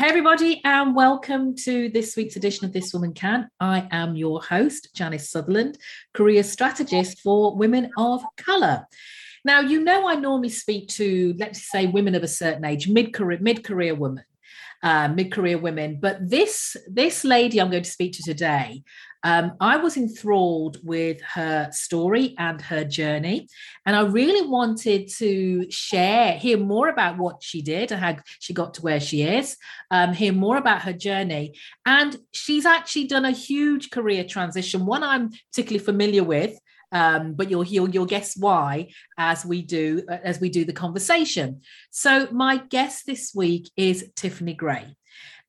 Hey, 0.00 0.08
everybody, 0.08 0.62
and 0.64 0.96
welcome 0.96 1.54
to 1.56 1.90
this 1.90 2.16
week's 2.16 2.36
edition 2.36 2.64
of 2.64 2.72
This 2.72 2.94
Woman 2.94 3.12
Can. 3.12 3.50
I 3.60 3.86
am 3.90 4.16
your 4.16 4.40
host, 4.42 4.94
Janice 4.94 5.28
Sutherland, 5.28 5.76
career 6.14 6.42
strategist 6.42 7.20
for 7.20 7.54
women 7.54 7.90
of 7.98 8.22
colour. 8.38 8.86
Now, 9.44 9.60
you 9.60 9.84
know, 9.84 10.08
I 10.08 10.14
normally 10.14 10.48
speak 10.48 10.88
to, 10.92 11.34
let's 11.36 11.70
say, 11.70 11.84
women 11.84 12.14
of 12.14 12.22
a 12.22 12.28
certain 12.28 12.64
age, 12.64 12.88
mid-career, 12.88 13.40
mid-career 13.42 13.94
women, 13.94 14.24
uh, 14.82 15.08
mid-career 15.08 15.58
women. 15.58 15.98
But 16.00 16.30
this 16.30 16.78
this 16.88 17.22
lady 17.22 17.60
I'm 17.60 17.70
going 17.70 17.82
to 17.82 17.90
speak 17.90 18.14
to 18.14 18.22
today 18.22 18.82
um, 19.22 19.52
I 19.60 19.76
was 19.76 19.96
enthralled 19.96 20.78
with 20.82 21.20
her 21.22 21.70
story 21.72 22.34
and 22.38 22.60
her 22.62 22.84
journey. 22.84 23.48
And 23.84 23.94
I 23.94 24.02
really 24.02 24.48
wanted 24.48 25.08
to 25.18 25.70
share, 25.70 26.32
hear 26.32 26.56
more 26.58 26.88
about 26.88 27.18
what 27.18 27.42
she 27.42 27.62
did 27.62 27.92
and 27.92 28.00
how 28.00 28.16
she 28.38 28.54
got 28.54 28.74
to 28.74 28.82
where 28.82 29.00
she 29.00 29.22
is, 29.22 29.56
um, 29.90 30.12
hear 30.12 30.32
more 30.32 30.56
about 30.56 30.82
her 30.82 30.92
journey. 30.92 31.54
And 31.84 32.16
she's 32.32 32.66
actually 32.66 33.06
done 33.06 33.24
a 33.24 33.30
huge 33.30 33.90
career 33.90 34.24
transition, 34.24 34.86
one 34.86 35.02
I'm 35.02 35.30
particularly 35.50 35.84
familiar 35.84 36.24
with. 36.24 36.58
Um, 36.92 37.34
but 37.34 37.48
you'll, 37.48 37.62
you'll 37.62 37.88
you'll 37.88 38.04
guess 38.04 38.36
why 38.36 38.88
as 39.16 39.46
we 39.46 39.62
do 39.62 40.02
as 40.08 40.40
we 40.40 40.48
do 40.50 40.64
the 40.64 40.72
conversation. 40.72 41.60
So 41.90 42.26
my 42.32 42.56
guest 42.56 43.06
this 43.06 43.32
week 43.32 43.70
is 43.76 44.10
Tiffany 44.16 44.54
Gray. 44.54 44.96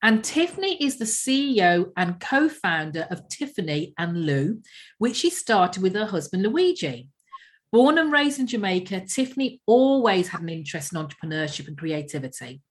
And 0.03 0.23
Tiffany 0.23 0.83
is 0.83 0.97
the 0.97 1.05
CEO 1.05 1.91
and 1.95 2.19
co 2.19 2.49
founder 2.49 3.07
of 3.11 3.27
Tiffany 3.27 3.93
and 3.99 4.25
Lou, 4.25 4.61
which 4.97 5.17
she 5.17 5.29
started 5.29 5.83
with 5.83 5.93
her 5.93 6.07
husband 6.07 6.41
Luigi. 6.43 7.07
Born 7.71 7.97
and 7.97 8.11
raised 8.11 8.39
in 8.39 8.47
Jamaica, 8.47 9.05
Tiffany 9.05 9.61
always 9.65 10.29
had 10.29 10.41
an 10.41 10.49
interest 10.49 10.93
in 10.93 10.99
entrepreneurship 10.99 11.67
and 11.67 11.77
creativity. 11.77 12.61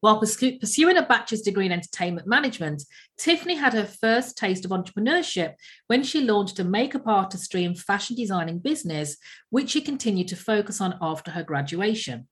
While 0.00 0.18
pursuing 0.18 0.96
a 0.96 1.06
bachelor's 1.06 1.42
degree 1.42 1.66
in 1.66 1.72
entertainment 1.72 2.26
management, 2.26 2.82
Tiffany 3.16 3.54
had 3.54 3.72
her 3.72 3.84
first 3.84 4.36
taste 4.36 4.64
of 4.64 4.72
entrepreneurship 4.72 5.54
when 5.86 6.02
she 6.02 6.22
launched 6.22 6.58
a 6.58 6.64
makeup 6.64 7.06
artistry 7.06 7.64
and 7.64 7.78
fashion 7.78 8.16
designing 8.16 8.58
business, 8.58 9.16
which 9.50 9.70
she 9.70 9.80
continued 9.80 10.26
to 10.28 10.36
focus 10.36 10.80
on 10.80 10.98
after 11.00 11.30
her 11.30 11.44
graduation. 11.44 12.26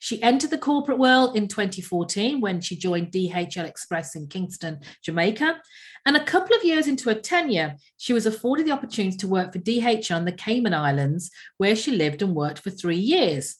She 0.00 0.22
entered 0.22 0.50
the 0.50 0.58
corporate 0.58 0.98
world 0.98 1.36
in 1.36 1.48
2014 1.48 2.40
when 2.40 2.60
she 2.60 2.76
joined 2.76 3.12
DHL 3.12 3.64
Express 3.64 4.16
in 4.16 4.26
Kingston, 4.26 4.80
Jamaica. 5.02 5.60
And 6.06 6.16
a 6.16 6.24
couple 6.24 6.56
of 6.56 6.64
years 6.64 6.86
into 6.86 7.08
her 7.08 7.14
tenure, 7.14 7.76
she 7.96 8.12
was 8.12 8.26
afforded 8.26 8.66
the 8.66 8.72
opportunity 8.72 9.16
to 9.16 9.28
work 9.28 9.52
for 9.52 9.58
DHL 9.58 10.16
on 10.16 10.24
the 10.24 10.32
Cayman 10.32 10.74
Islands, 10.74 11.30
where 11.56 11.76
she 11.76 11.92
lived 11.92 12.22
and 12.22 12.34
worked 12.34 12.58
for 12.58 12.70
three 12.70 12.98
years. 12.98 13.56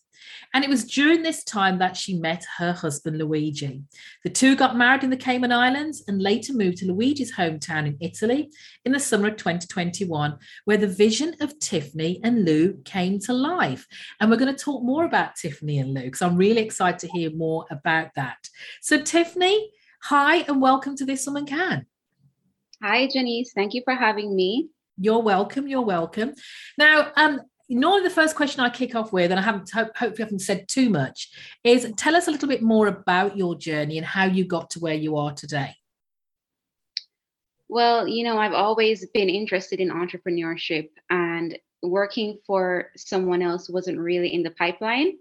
And 0.53 0.65
it 0.65 0.71
was 0.71 0.85
during 0.85 1.23
this 1.23 1.43
time 1.45 1.79
that 1.79 1.97
she 1.97 2.15
met 2.15 2.45
her 2.59 2.73
husband, 2.73 3.19
Luigi. 3.19 3.83
The 4.23 4.31
two 4.31 4.57
got 4.57 4.77
married 4.77 5.05
in 5.05 5.11
the 5.11 5.17
Cayman 5.17 5.53
Islands 5.53 6.05
and 6.07 6.23
later 6.23 6.53
moved 6.53 6.79
to 6.79 6.87
Luigi's 6.87 7.35
hometown 7.35 7.87
in 7.87 7.97
Italy 8.01 8.51
in 8.85 8.93
the 8.93 9.01
summer 9.01 9.29
of 9.29 9.37
2021, 9.37 10.39
where 10.65 10.77
the 10.77 10.87
vision 10.87 11.35
of 11.41 11.59
Tiffany 11.59 12.21
and 12.23 12.45
Lou 12.45 12.75
came 12.85 13.19
to 13.21 13.33
life. 13.33 13.87
And 14.21 14.31
we're 14.31 14.37
going 14.37 14.55
to 14.55 14.65
talk 14.65 14.83
more 14.83 15.05
about 15.05 15.37
Tiffany 15.37 15.79
and 15.79 15.93
Lou 15.95 16.03
because 16.03 16.23
I'm 16.23 16.37
really 16.37 16.63
excited 16.63 17.01
to 17.01 17.09
hear 17.09 17.31
more 17.31 17.67
about 17.71 18.11
that. 18.17 18.49
So, 18.81 19.01
Tiffany, 19.01 19.71
hi, 20.03 20.39
and 20.43 20.61
welcome 20.61 20.97
to 20.97 21.05
This 21.05 21.27
Woman 21.27 21.47
Can. 21.47 21.87
Hi, 22.83 23.07
Janice. 23.07 23.53
Thank 23.55 23.75
you 23.75 23.83
for 23.85 23.95
having 23.95 24.37
me. 24.37 24.69
You're 24.99 25.23
welcome. 25.23 25.67
You're 25.67 25.83
welcome. 25.83 26.35
Now, 26.79 27.11
um, 27.17 27.41
normally 27.69 28.03
the 28.03 28.15
first 28.15 28.37
question 28.37 28.61
I 28.61 28.71
kick 28.71 28.95
off 28.95 29.13
with, 29.13 29.31
and 29.31 29.41
I 29.41 29.43
haven't 29.43 29.71
hopefully 29.71 30.15
I 30.19 30.23
haven't 30.23 30.41
said 30.41 30.69
too 30.69 30.91
much, 30.91 31.31
is 31.63 31.91
tell 31.97 32.17
us 32.17 32.29
a 32.29 32.31
little 32.31 32.49
bit 32.49 32.63
more 32.63 32.87
about 32.87 33.37
your 33.37 33.55
journey 33.55 33.99
and 33.99 34.07
how 34.07 34.25
you 34.25 34.45
got 34.45 34.71
to 34.71 34.81
where 34.81 34.95
you 34.95 35.17
are 35.17 35.33
today. 35.33 35.75
Well, 37.69 38.07
you 38.07 38.25
know, 38.25 38.39
I've 38.39 38.53
always 38.53 39.07
been 39.11 39.29
interested 39.29 39.81
in 39.81 39.91
entrepreneurship 39.91 40.91
and 41.11 41.59
working 41.83 42.39
for 42.47 42.91
someone 42.97 43.43
else 43.43 43.69
wasn't 43.69 43.99
really 43.99 44.33
in 44.33 44.43
the 44.43 44.51
pipeline. 44.51 45.15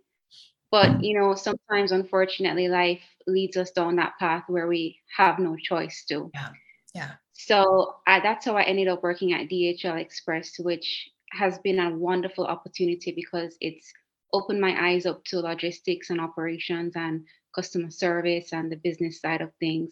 But, 0.72 1.04
you 1.04 1.20
know, 1.20 1.36
sometimes 1.36 1.92
unfortunately 1.92 2.68
life 2.68 3.04
leads 3.28 3.58
us 3.58 3.72
down 3.72 3.96
that 3.98 4.14
path 4.20 4.44
where 4.48 4.68
we 4.68 5.00
have 5.16 5.38
no 5.38 5.56
choice 5.56 6.04
to. 6.10 6.32
Yeah. 6.34 6.50
Yeah. 6.96 7.12
So 7.34 7.96
uh, 8.08 8.20
that's 8.22 8.46
how 8.46 8.58
I 8.58 8.64
ended 8.64 8.88
up 8.88 9.04
working 9.04 9.34
at 9.34 9.50
DHL 9.50 10.00
Express, 10.00 10.58
which 10.60 11.10
has 11.34 11.58
been 11.60 11.80
a 11.80 11.96
wonderful 11.96 12.46
opportunity 12.46 13.12
because 13.12 13.58
it's 13.60 13.92
opened 14.32 14.62
my 14.62 14.90
eyes 14.90 15.06
up 15.06 15.24
to 15.26 15.40
logistics 15.40 16.10
and 16.10 16.20
operations 16.20 16.94
and 16.96 17.26
customer 17.56 17.92
service 17.92 18.54
and 18.54 18.72
the 18.72 18.78
business 18.78 19.20
side 19.20 19.42
of 19.42 19.52
things. 19.60 19.92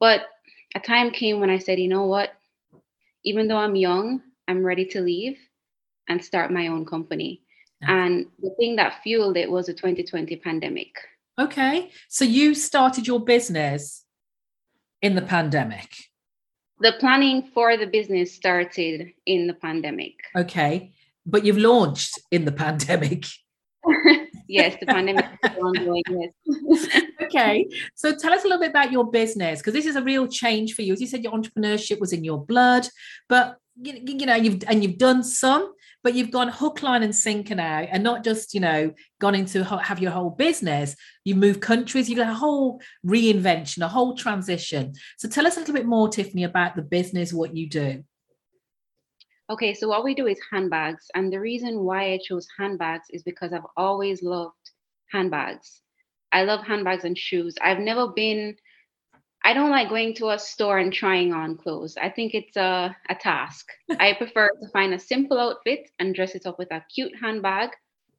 But 0.00 0.22
a 0.74 0.80
time 0.80 1.10
came 1.10 1.40
when 1.40 1.50
I 1.50 1.58
said, 1.58 1.78
you 1.78 1.88
know 1.88 2.06
what? 2.06 2.30
Even 3.24 3.48
though 3.48 3.56
I'm 3.56 3.76
young, 3.76 4.20
I'm 4.48 4.64
ready 4.64 4.84
to 4.86 5.00
leave 5.00 5.38
and 6.08 6.22
start 6.22 6.52
my 6.52 6.68
own 6.68 6.84
company. 6.84 7.40
And 7.86 8.26
the 8.40 8.50
thing 8.58 8.76
that 8.76 9.02
fueled 9.02 9.36
it 9.36 9.50
was 9.50 9.66
the 9.66 9.74
2020 9.74 10.36
pandemic. 10.36 10.88
Okay. 11.38 11.90
So 12.08 12.24
you 12.24 12.54
started 12.54 13.06
your 13.06 13.20
business 13.20 14.04
in 15.02 15.14
the 15.14 15.22
pandemic 15.22 15.90
the 16.80 16.92
planning 16.98 17.42
for 17.54 17.76
the 17.76 17.86
business 17.86 18.34
started 18.34 19.12
in 19.26 19.46
the 19.46 19.54
pandemic. 19.54 20.14
Okay. 20.36 20.92
But 21.26 21.44
you've 21.44 21.58
launched 21.58 22.18
in 22.30 22.44
the 22.44 22.52
pandemic. 22.52 23.24
yes, 24.48 24.76
the 24.80 24.86
pandemic 24.86 25.26
is 25.44 25.50
ongoing. 25.58 26.02
Yes. 26.10 26.88
okay. 27.22 27.66
So 27.94 28.14
tell 28.14 28.32
us 28.32 28.44
a 28.44 28.48
little 28.48 28.60
bit 28.60 28.70
about 28.70 28.92
your 28.92 29.10
business 29.10 29.60
because 29.60 29.74
this 29.74 29.86
is 29.86 29.96
a 29.96 30.02
real 30.02 30.26
change 30.26 30.74
for 30.74 30.82
you. 30.82 30.92
As 30.92 31.00
you 31.00 31.06
said, 31.06 31.22
your 31.22 31.32
entrepreneurship 31.32 32.00
was 32.00 32.12
in 32.12 32.24
your 32.24 32.44
blood, 32.44 32.86
but 33.28 33.56
you, 33.76 34.00
you 34.04 34.26
know, 34.26 34.36
you've 34.36 34.62
and 34.66 34.82
you've 34.82 34.98
done 34.98 35.22
some, 35.22 35.72
but 36.04 36.14
you've 36.14 36.30
gone 36.30 36.48
hook, 36.48 36.82
line, 36.82 37.02
and 37.02 37.16
sinker 37.16 37.54
now, 37.54 37.78
and 37.80 38.04
not 38.04 38.22
just 38.22 38.54
you 38.54 38.60
know 38.60 38.92
gone 39.20 39.34
into 39.34 39.64
have 39.64 39.98
your 39.98 40.12
whole 40.12 40.30
business. 40.30 40.94
You've 41.24 41.38
moved 41.38 41.62
countries. 41.62 42.08
You've 42.08 42.18
got 42.18 42.28
a 42.28 42.34
whole 42.34 42.80
reinvention, 43.04 43.82
a 43.82 43.88
whole 43.88 44.14
transition. 44.14 44.92
So 45.18 45.28
tell 45.28 45.46
us 45.46 45.56
a 45.56 45.60
little 45.60 45.74
bit 45.74 45.86
more, 45.86 46.08
Tiffany, 46.08 46.44
about 46.44 46.76
the 46.76 46.82
business, 46.82 47.32
what 47.32 47.56
you 47.56 47.68
do. 47.68 48.04
Okay, 49.50 49.74
so 49.74 49.88
what 49.88 50.04
we 50.04 50.14
do 50.14 50.26
is 50.26 50.38
handbags, 50.52 51.06
and 51.14 51.32
the 51.32 51.40
reason 51.40 51.80
why 51.80 52.12
I 52.12 52.18
chose 52.22 52.46
handbags 52.58 53.08
is 53.10 53.22
because 53.22 53.52
I've 53.52 53.66
always 53.76 54.22
loved 54.22 54.54
handbags. 55.10 55.80
I 56.32 56.44
love 56.44 56.64
handbags 56.64 57.04
and 57.04 57.16
shoes. 57.16 57.54
I've 57.62 57.78
never 57.78 58.08
been 58.08 58.56
I 59.44 59.52
don't 59.52 59.70
like 59.70 59.90
going 59.90 60.14
to 60.14 60.30
a 60.30 60.38
store 60.38 60.78
and 60.78 60.92
trying 60.92 61.34
on 61.34 61.58
clothes. 61.58 61.98
I 62.00 62.08
think 62.08 62.34
it's 62.34 62.56
a, 62.56 62.96
a 63.10 63.14
task. 63.14 63.68
I 64.00 64.14
prefer 64.14 64.48
to 64.48 64.68
find 64.68 64.94
a 64.94 64.98
simple 64.98 65.38
outfit 65.38 65.90
and 65.98 66.14
dress 66.14 66.34
it 66.34 66.46
up 66.46 66.58
with 66.58 66.72
a 66.72 66.84
cute 66.92 67.12
handbag 67.20 67.70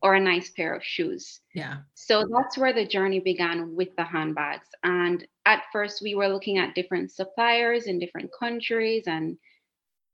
or 0.03 0.13
a 0.13 0.21
nice 0.21 0.51
pair 0.51 0.75
of 0.75 0.83
shoes. 0.83 1.39
Yeah. 1.55 1.77
So 1.95 2.25
that's 2.31 2.59
where 2.59 2.73
the 2.73 2.85
journey 2.85 3.19
began 3.19 3.75
with 3.75 3.89
the 3.97 4.03
handbags. 4.03 4.67
And 4.83 5.25
at 5.47 5.63
first, 5.73 6.03
we 6.03 6.13
were 6.13 6.27
looking 6.27 6.59
at 6.59 6.75
different 6.75 7.11
suppliers 7.11 7.87
in 7.87 7.97
different 7.97 8.29
countries 8.37 9.05
and 9.07 9.35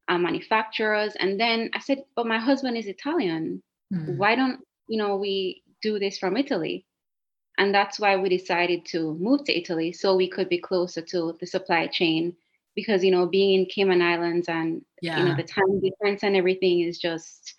uh, 0.08 0.18
manufacturers. 0.18 1.14
And 1.20 1.38
then 1.38 1.72
I 1.74 1.80
said, 1.80 2.04
But 2.16 2.26
my 2.26 2.40
husband 2.40 2.78
is 2.78 2.88
Italian. 2.88 3.62
Mm. 3.94 4.16
Why 4.16 4.36
don't, 4.36 4.62
you 4.88 4.98
know, 4.98 5.18
we 5.18 5.62
do 5.82 6.00
this 6.00 6.18
from 6.18 6.38
Italy? 6.38 6.86
And 7.58 7.74
that's 7.74 8.00
why 8.00 8.16
we 8.16 8.30
decided 8.30 8.86
to 8.88 9.16
move 9.20 9.44
to 9.46 9.58
Italy 9.58 9.92
so 9.92 10.16
we 10.16 10.30
could 10.30 10.50
be 10.50 10.58
closer 10.58 11.02
to 11.02 11.38
the 11.40 11.46
supply 11.46 11.88
chain. 11.88 12.36
Because, 12.76 13.04
you 13.04 13.12
know, 13.12 13.26
being 13.26 13.60
in 13.60 13.66
Cayman 13.66 14.02
Islands 14.02 14.48
and, 14.48 14.82
yeah. 15.02 15.20
you 15.20 15.26
know, 15.26 15.36
the 15.36 15.44
time 15.44 15.82
difference 15.82 16.24
and 16.24 16.36
everything 16.38 16.80
is 16.80 16.98
just 16.98 17.54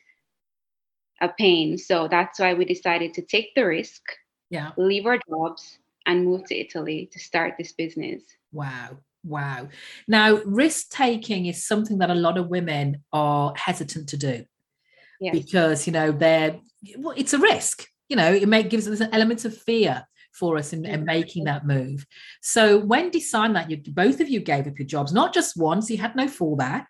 a 1.21 1.29
pain. 1.29 1.77
So 1.77 2.09
that's 2.09 2.41
why 2.41 2.55
we 2.55 2.65
decided 2.65 3.13
to 3.15 3.23
take 3.23 3.55
the 3.55 3.67
risk, 3.67 4.01
yeah, 4.49 4.71
leave 4.79 5.05
our 5.05 5.19
jobs 5.29 5.79
and 6.07 6.25
move 6.25 6.45
to 6.47 6.59
Italy 6.59 7.11
to 7.13 7.19
start 7.19 7.55
this 7.59 7.73
business. 7.73 8.23
Wow. 8.53 8.99
Wow. 9.25 9.69
Now, 10.09 10.41
risk 10.45 10.91
taking 10.91 11.47
is 11.47 11.65
something 11.65 11.99
that 11.99 12.11
a 12.11 12.15
lot 12.15 12.39
of 12.39 12.49
women 12.49 13.05
are 13.13 13.55
hesitant 13.55 14.09
to 14.09 14.17
do. 14.17 14.45
Yes. 15.21 15.33
Because, 15.33 15.87
you 15.87 15.93
know, 15.93 16.11
they're 16.11 16.59
well, 16.99 17.15
it's 17.17 17.33
a 17.33 17.39
risk 17.39 17.87
you 18.13 18.17
know 18.17 18.31
it 18.31 18.47
may, 18.47 18.63
gives 18.63 18.87
us 18.87 19.01
an 19.01 19.09
element 19.15 19.47
of 19.47 19.57
fear 19.57 20.07
for 20.33 20.59
us 20.59 20.75
in, 20.75 20.85
in, 20.85 21.03
making 21.07 21.45
that 21.45 21.67
move. 21.67 22.07
So 22.43 22.79
when 22.79 23.11
deciding 23.11 23.55
that 23.55 23.71
you 23.71 23.79
both 23.89 24.21
of 24.21 24.29
you 24.29 24.41
gave 24.41 24.67
up 24.67 24.79
your 24.79 24.87
jobs 24.87 25.15
not 25.15 25.33
just 25.33 25.57
once 25.57 25.89
you 25.89 25.97
had 25.97 26.15
no 26.15 26.27
fallback. 26.27 26.89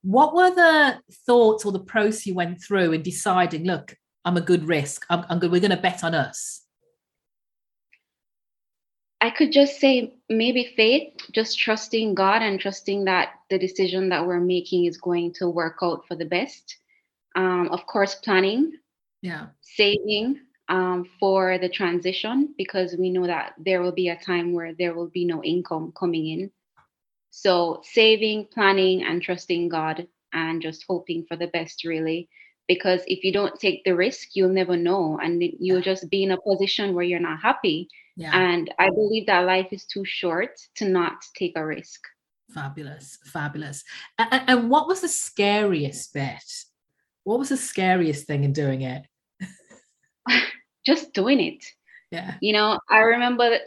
What 0.00 0.34
were 0.34 0.54
the 0.54 1.00
thoughts 1.26 1.66
or 1.66 1.72
the 1.72 1.80
process 1.80 2.26
you 2.26 2.34
went 2.34 2.62
through 2.62 2.92
in 2.92 3.02
deciding 3.02 3.64
look 3.64 3.94
i'm 4.24 4.38
a 4.38 4.48
good 4.50 4.66
risk. 4.66 5.04
I'm, 5.10 5.26
I'm 5.28 5.38
good. 5.40 5.52
We're 5.52 5.60
going 5.60 5.78
to 5.78 5.88
bet 5.88 6.02
on 6.02 6.14
us 6.14 6.62
I 9.20 9.30
could 9.30 9.52
just 9.52 9.78
say 9.78 10.14
maybe 10.30 10.72
faith, 10.76 11.14
just 11.32 11.58
trusting 11.58 12.14
God 12.14 12.40
and 12.42 12.60
trusting 12.60 13.04
that 13.04 13.30
the 13.50 13.58
decision 13.58 14.08
that 14.10 14.26
we're 14.26 14.40
making 14.40 14.86
is 14.86 14.98
going 14.98 15.34
to 15.34 15.48
work 15.48 15.78
out 15.82 16.06
for 16.06 16.14
the 16.14 16.26
best. 16.26 16.76
Um, 17.34 17.68
of 17.68 17.86
course, 17.86 18.14
planning 18.16 18.72
yeah 19.24 19.46
saving 19.62 20.38
um, 20.68 21.04
for 21.20 21.58
the 21.58 21.68
transition 21.68 22.54
because 22.56 22.96
we 22.98 23.10
know 23.10 23.26
that 23.26 23.54
there 23.58 23.82
will 23.82 23.92
be 23.92 24.08
a 24.08 24.16
time 24.16 24.52
where 24.52 24.72
there 24.74 24.94
will 24.94 25.08
be 25.08 25.24
no 25.24 25.42
income 25.42 25.92
coming 25.98 26.28
in. 26.28 26.50
So 27.30 27.82
saving, 27.84 28.48
planning, 28.52 29.04
and 29.04 29.20
trusting 29.20 29.68
God 29.68 30.06
and 30.32 30.62
just 30.62 30.84
hoping 30.88 31.24
for 31.28 31.36
the 31.36 31.48
best, 31.48 31.84
really. 31.84 32.28
Because 32.66 33.02
if 33.06 33.24
you 33.24 33.32
don't 33.32 33.58
take 33.60 33.84
the 33.84 33.94
risk, 33.94 34.28
you'll 34.34 34.48
never 34.48 34.76
know. 34.76 35.18
And 35.22 35.42
you'll 35.58 35.82
just 35.82 36.08
be 36.08 36.22
in 36.22 36.30
a 36.30 36.40
position 36.40 36.94
where 36.94 37.04
you're 37.04 37.20
not 37.20 37.40
happy. 37.40 37.88
Yeah. 38.16 38.30
And 38.32 38.72
I 38.78 38.88
believe 38.88 39.26
that 39.26 39.44
life 39.44 39.68
is 39.70 39.84
too 39.84 40.04
short 40.04 40.58
to 40.76 40.88
not 40.88 41.24
take 41.36 41.52
a 41.56 41.66
risk. 41.66 42.00
Fabulous, 42.50 43.18
fabulous. 43.26 43.84
And, 44.18 44.42
and 44.48 44.70
what 44.70 44.86
was 44.86 45.00
the 45.02 45.08
scariest 45.08 46.14
bit? 46.14 46.44
What 47.24 47.38
was 47.38 47.48
the 47.48 47.56
scariest 47.56 48.26
thing 48.26 48.44
in 48.44 48.52
doing 48.52 48.82
it? 48.82 49.04
Just 50.84 51.12
doing 51.12 51.40
it. 51.40 51.64
Yeah. 52.10 52.34
You 52.40 52.52
know, 52.52 52.78
I 52.90 53.00
remember 53.00 53.58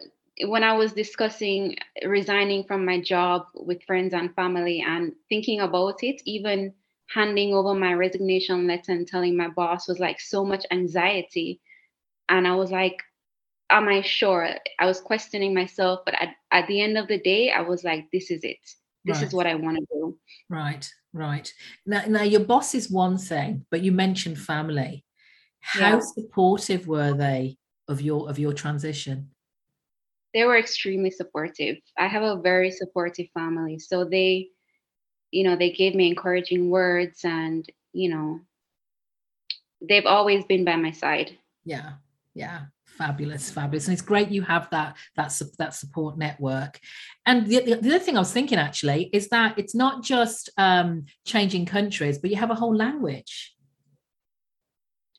when 0.45 0.63
I 0.63 0.73
was 0.73 0.93
discussing 0.93 1.75
resigning 2.05 2.63
from 2.63 2.85
my 2.85 3.01
job 3.01 3.45
with 3.55 3.83
friends 3.83 4.13
and 4.13 4.33
family 4.35 4.83
and 4.85 5.13
thinking 5.29 5.61
about 5.61 6.03
it, 6.03 6.21
even 6.25 6.73
handing 7.09 7.53
over 7.53 7.73
my 7.73 7.93
resignation 7.93 8.67
letter 8.67 8.91
and 8.91 9.07
telling 9.07 9.35
my 9.35 9.47
boss 9.47 9.87
was 9.87 9.99
like 9.99 10.19
so 10.19 10.45
much 10.45 10.65
anxiety. 10.71 11.59
And 12.29 12.47
I 12.47 12.55
was 12.55 12.71
like, 12.71 13.01
am 13.69 13.87
I 13.87 14.01
sure? 14.01 14.49
I 14.79 14.85
was 14.85 15.01
questioning 15.01 15.53
myself, 15.53 16.01
but 16.05 16.13
at, 16.15 16.29
at 16.51 16.67
the 16.67 16.81
end 16.81 16.97
of 16.97 17.07
the 17.07 17.19
day, 17.19 17.51
I 17.51 17.61
was 17.61 17.83
like, 17.83 18.05
this 18.11 18.29
is 18.29 18.43
it. 18.43 18.59
This 19.05 19.17
right. 19.17 19.27
is 19.27 19.33
what 19.33 19.47
I 19.47 19.55
want 19.55 19.77
to 19.77 19.85
do. 19.91 20.17
Right, 20.49 20.87
right. 21.13 21.51
Now, 21.85 22.03
now 22.07 22.23
your 22.23 22.41
boss 22.41 22.75
is 22.75 22.91
one 22.91 23.17
thing, 23.17 23.65
but 23.71 23.81
you 23.81 23.91
mentioned 23.91 24.37
family. 24.37 25.05
How 25.61 25.95
yeah. 25.95 25.99
supportive 25.99 26.87
were 26.87 27.13
they 27.13 27.57
of 27.87 28.01
your 28.01 28.29
of 28.29 28.39
your 28.39 28.53
transition? 28.53 29.29
They 30.33 30.43
were 30.43 30.57
extremely 30.57 31.11
supportive. 31.11 31.77
I 31.97 32.07
have 32.07 32.23
a 32.23 32.41
very 32.41 32.71
supportive 32.71 33.27
family. 33.33 33.79
So 33.79 34.05
they, 34.05 34.49
you 35.31 35.43
know, 35.43 35.55
they 35.55 35.71
gave 35.71 35.95
me 35.95 36.07
encouraging 36.07 36.69
words 36.69 37.21
and, 37.23 37.65
you 37.93 38.09
know, 38.09 38.41
they've 39.81 40.05
always 40.05 40.45
been 40.45 40.65
by 40.65 40.75
my 40.75 40.91
side. 40.91 41.37
Yeah. 41.65 41.93
Yeah 42.35 42.65
fabulous 42.97 43.51
fabulous 43.51 43.87
and 43.87 43.93
it's 43.93 44.01
great 44.01 44.29
you 44.29 44.41
have 44.41 44.69
that 44.71 44.95
that 45.15 45.31
that 45.57 45.73
support 45.73 46.17
network 46.17 46.79
and 47.25 47.45
the, 47.45 47.59
the, 47.61 47.77
other 47.77 47.99
thing 47.99 48.15
i 48.15 48.19
was 48.19 48.33
thinking 48.33 48.57
actually 48.57 49.09
is 49.13 49.29
that 49.29 49.57
it's 49.57 49.75
not 49.75 50.03
just 50.03 50.49
um 50.57 51.05
changing 51.25 51.65
countries 51.65 52.17
but 52.17 52.29
you 52.29 52.35
have 52.35 52.49
a 52.49 52.55
whole 52.55 52.75
language 52.75 53.55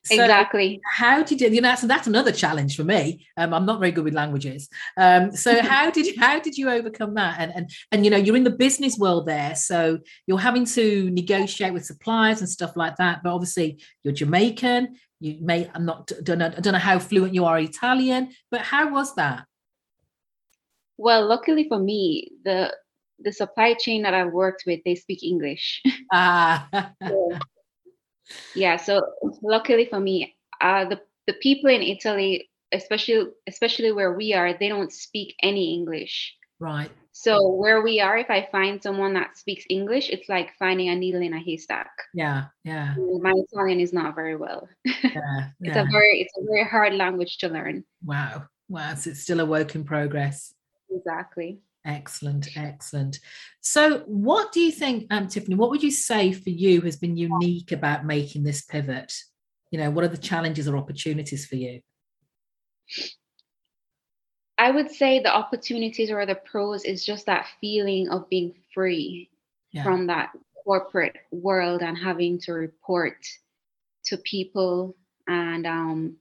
so 0.03 0.21
exactly. 0.21 0.81
How 0.85 1.23
did 1.23 1.41
you? 1.41 1.49
You 1.49 1.61
know, 1.61 1.75
so 1.75 1.87
that's 1.87 2.07
another 2.07 2.31
challenge 2.31 2.75
for 2.75 2.83
me. 2.83 3.27
Um, 3.37 3.53
I'm 3.53 3.65
not 3.65 3.79
very 3.79 3.91
good 3.91 4.05
with 4.05 4.13
languages. 4.13 4.69
Um, 4.97 5.31
so 5.31 5.61
how 5.61 5.91
did 5.91 6.05
you, 6.07 6.13
how 6.19 6.39
did 6.39 6.57
you 6.57 6.69
overcome 6.69 7.15
that? 7.15 7.39
And 7.39 7.51
and 7.55 7.69
and 7.91 8.05
you 8.05 8.11
know, 8.11 8.17
you're 8.17 8.35
in 8.35 8.43
the 8.43 8.49
business 8.49 8.97
world 8.97 9.25
there, 9.25 9.55
so 9.55 9.99
you're 10.27 10.39
having 10.39 10.65
to 10.65 11.09
negotiate 11.11 11.73
with 11.73 11.85
suppliers 11.85 12.39
and 12.39 12.49
stuff 12.49 12.75
like 12.75 12.95
that. 12.97 13.21
But 13.23 13.33
obviously, 13.33 13.81
you're 14.03 14.13
Jamaican. 14.13 14.95
You 15.19 15.37
may 15.41 15.69
I'm 15.73 15.85
not 15.85 16.11
don't 16.23 16.39
know, 16.39 16.47
I 16.47 16.61
don't 16.61 16.73
know 16.73 16.79
how 16.79 16.99
fluent 16.99 17.33
you 17.33 17.45
are 17.45 17.59
Italian, 17.59 18.33
but 18.51 18.61
how 18.61 18.91
was 18.91 19.15
that? 19.15 19.45
Well, 20.97 21.27
luckily 21.27 21.67
for 21.67 21.79
me, 21.79 22.31
the 22.45 22.73
the 23.19 23.33
supply 23.33 23.73
chain 23.73 24.03
that 24.03 24.13
I've 24.13 24.31
worked 24.31 24.63
with, 24.65 24.79
they 24.85 24.95
speak 24.95 25.23
English. 25.23 25.81
Ah. 26.11 26.67
so, 27.07 27.37
yeah 28.55 28.77
so 28.77 29.01
luckily 29.41 29.85
for 29.85 29.99
me 29.99 30.35
uh, 30.61 30.85
the, 30.85 30.99
the 31.27 31.33
people 31.33 31.69
in 31.69 31.81
italy 31.81 32.49
especially 32.71 33.27
especially 33.47 33.91
where 33.91 34.13
we 34.13 34.33
are 34.33 34.53
they 34.57 34.67
don't 34.67 34.93
speak 34.93 35.35
any 35.41 35.73
english. 35.73 36.35
Right. 36.61 36.91
So 37.13 37.53
where 37.53 37.81
we 37.81 38.01
are 38.01 38.17
if 38.17 38.29
i 38.29 38.47
find 38.51 38.81
someone 38.83 39.13
that 39.13 39.37
speaks 39.37 39.63
english 39.69 40.09
it's 40.09 40.27
like 40.29 40.51
finding 40.59 40.89
a 40.89 40.95
needle 40.95 41.21
in 41.21 41.33
a 41.33 41.39
haystack. 41.39 41.91
Yeah 42.13 42.45
yeah. 42.63 42.95
My 42.97 43.33
italian 43.35 43.79
is 43.79 43.93
not 43.93 44.15
very 44.15 44.35
well. 44.35 44.67
Yeah, 44.85 45.49
it's 45.61 45.75
yeah. 45.75 45.81
a 45.81 45.91
very 45.91 46.21
it's 46.21 46.33
a 46.37 46.45
very 46.45 46.65
hard 46.65 46.93
language 46.93 47.37
to 47.39 47.47
learn. 47.47 47.83
Wow 48.03 48.47
wow 48.67 48.93
so 48.95 49.09
it's 49.09 49.21
still 49.21 49.39
a 49.39 49.45
work 49.45 49.75
in 49.75 49.83
progress. 49.83 50.53
Exactly 50.91 51.59
Excellent, 51.89 52.55
excellent. 52.55 53.19
So, 53.61 53.99
what 54.05 54.51
do 54.51 54.59
you 54.59 54.71
think, 54.71 55.07
um, 55.09 55.27
Tiffany? 55.27 55.55
What 55.55 55.71
would 55.71 55.81
you 55.81 55.91
say 55.91 56.31
for 56.31 56.51
you 56.51 56.81
has 56.81 56.97
been 56.97 57.17
unique 57.17 57.71
about 57.71 58.05
making 58.05 58.43
this 58.43 58.61
pivot? 58.61 59.11
You 59.71 59.79
know, 59.79 59.89
what 59.89 60.03
are 60.03 60.09
the 60.09 60.17
challenges 60.17 60.67
or 60.67 60.77
opportunities 60.77 61.47
for 61.47 61.55
you? 61.55 61.81
I 64.57 64.69
would 64.71 64.91
say 64.91 65.19
the 65.19 65.33
opportunities 65.33 66.11
or 66.11 66.25
the 66.25 66.35
pros 66.35 66.83
is 66.83 67.03
just 67.03 67.25
that 67.25 67.47
feeling 67.59 68.09
of 68.09 68.29
being 68.29 68.53
free 68.73 69.29
yeah. 69.71 69.83
from 69.83 70.07
that 70.07 70.29
corporate 70.63 71.15
world 71.31 71.81
and 71.81 71.97
having 71.97 72.39
to 72.41 72.53
report 72.53 73.17
to 74.05 74.17
people 74.17 74.95
and 75.27 75.65
um, 75.65 76.17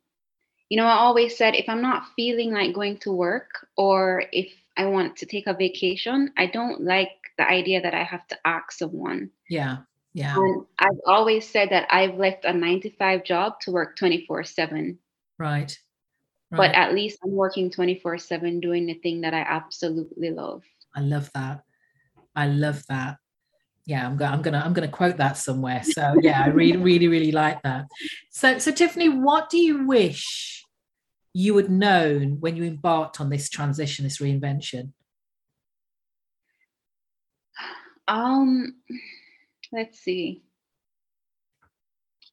you 0.68 0.76
know, 0.76 0.86
I 0.86 0.98
always 0.98 1.36
said 1.36 1.54
if 1.54 1.68
I'm 1.68 1.80
not 1.80 2.04
feeling 2.14 2.52
like 2.52 2.74
going 2.74 2.98
to 2.98 3.12
work 3.12 3.66
or 3.76 4.24
if 4.32 4.52
I 4.78 4.86
want 4.86 5.16
to 5.16 5.26
take 5.26 5.46
a 5.46 5.54
vacation, 5.54 6.32
I 6.36 6.46
don't 6.46 6.80
like 6.80 7.10
the 7.36 7.46
idea 7.46 7.82
that 7.82 7.94
I 7.94 8.04
have 8.04 8.26
to 8.28 8.38
ask 8.44 8.72
someone. 8.72 9.30
Yeah. 9.50 9.78
Yeah. 10.14 10.36
And 10.36 10.64
I've 10.78 11.00
always 11.06 11.48
said 11.48 11.70
that 11.70 11.88
I've 11.90 12.14
left 12.14 12.44
a 12.44 12.52
95 12.52 13.24
job 13.24 13.60
to 13.62 13.72
work 13.72 13.96
24 13.96 14.44
7. 14.44 14.98
Right. 15.38 15.78
Right. 16.50 16.56
But 16.56 16.74
at 16.74 16.94
least 16.94 17.18
I'm 17.22 17.32
working 17.32 17.70
24 17.70 18.18
7 18.18 18.60
doing 18.60 18.86
the 18.86 18.94
thing 18.94 19.20
that 19.22 19.34
I 19.34 19.40
absolutely 19.40 20.30
love. 20.30 20.62
I 20.94 21.00
love 21.00 21.30
that. 21.34 21.62
I 22.34 22.46
love 22.46 22.84
that. 22.88 23.18
Yeah, 23.84 24.06
I'm, 24.06 24.16
go- 24.16 24.26
I'm 24.26 24.42
gonna 24.42 24.62
I'm 24.64 24.74
gonna 24.74 24.88
quote 24.88 25.16
that 25.16 25.38
somewhere. 25.38 25.82
So 25.82 26.14
yeah, 26.20 26.42
I 26.44 26.48
really 26.48 26.76
really 26.88 27.08
really 27.08 27.32
like 27.32 27.62
that. 27.62 27.86
So 28.30 28.58
so 28.58 28.70
Tiffany, 28.70 29.08
what 29.08 29.50
do 29.50 29.58
you 29.58 29.86
wish 29.86 30.62
you 31.38 31.56
had 31.56 31.70
known 31.70 32.40
when 32.40 32.56
you 32.56 32.64
embarked 32.64 33.20
on 33.20 33.30
this 33.30 33.48
transition, 33.48 34.02
this 34.02 34.18
reinvention? 34.18 34.90
Um, 38.08 38.74
let's 39.70 40.00
see. 40.00 40.42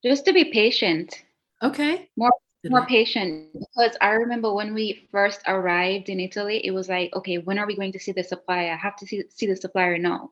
Just 0.03 0.25
to 0.25 0.33
be 0.33 0.45
patient. 0.45 1.23
Okay. 1.61 2.09
More 2.17 2.31
more 2.67 2.87
patient 2.87 3.53
because 3.53 3.95
I 4.01 4.13
remember 4.13 4.51
when 4.51 4.73
we 4.73 5.07
first 5.11 5.41
arrived 5.45 6.09
in 6.09 6.19
Italy, 6.19 6.65
it 6.65 6.71
was 6.71 6.89
like, 6.89 7.13
okay, 7.15 7.37
when 7.37 7.59
are 7.59 7.67
we 7.67 7.75
going 7.75 7.91
to 7.91 7.99
see 7.99 8.11
the 8.11 8.23
supplier? 8.23 8.73
I 8.73 8.75
have 8.75 8.95
to 8.95 9.05
see 9.05 9.23
see 9.29 9.45
the 9.45 9.55
supplier 9.55 9.99
now. 9.99 10.31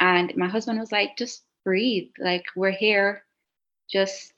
And 0.00 0.36
my 0.36 0.48
husband 0.48 0.78
was 0.78 0.92
like, 0.92 1.16
just 1.16 1.44
breathe. 1.64 2.10
Like 2.18 2.44
we're 2.54 2.76
here. 2.76 3.24
Just 3.90 4.34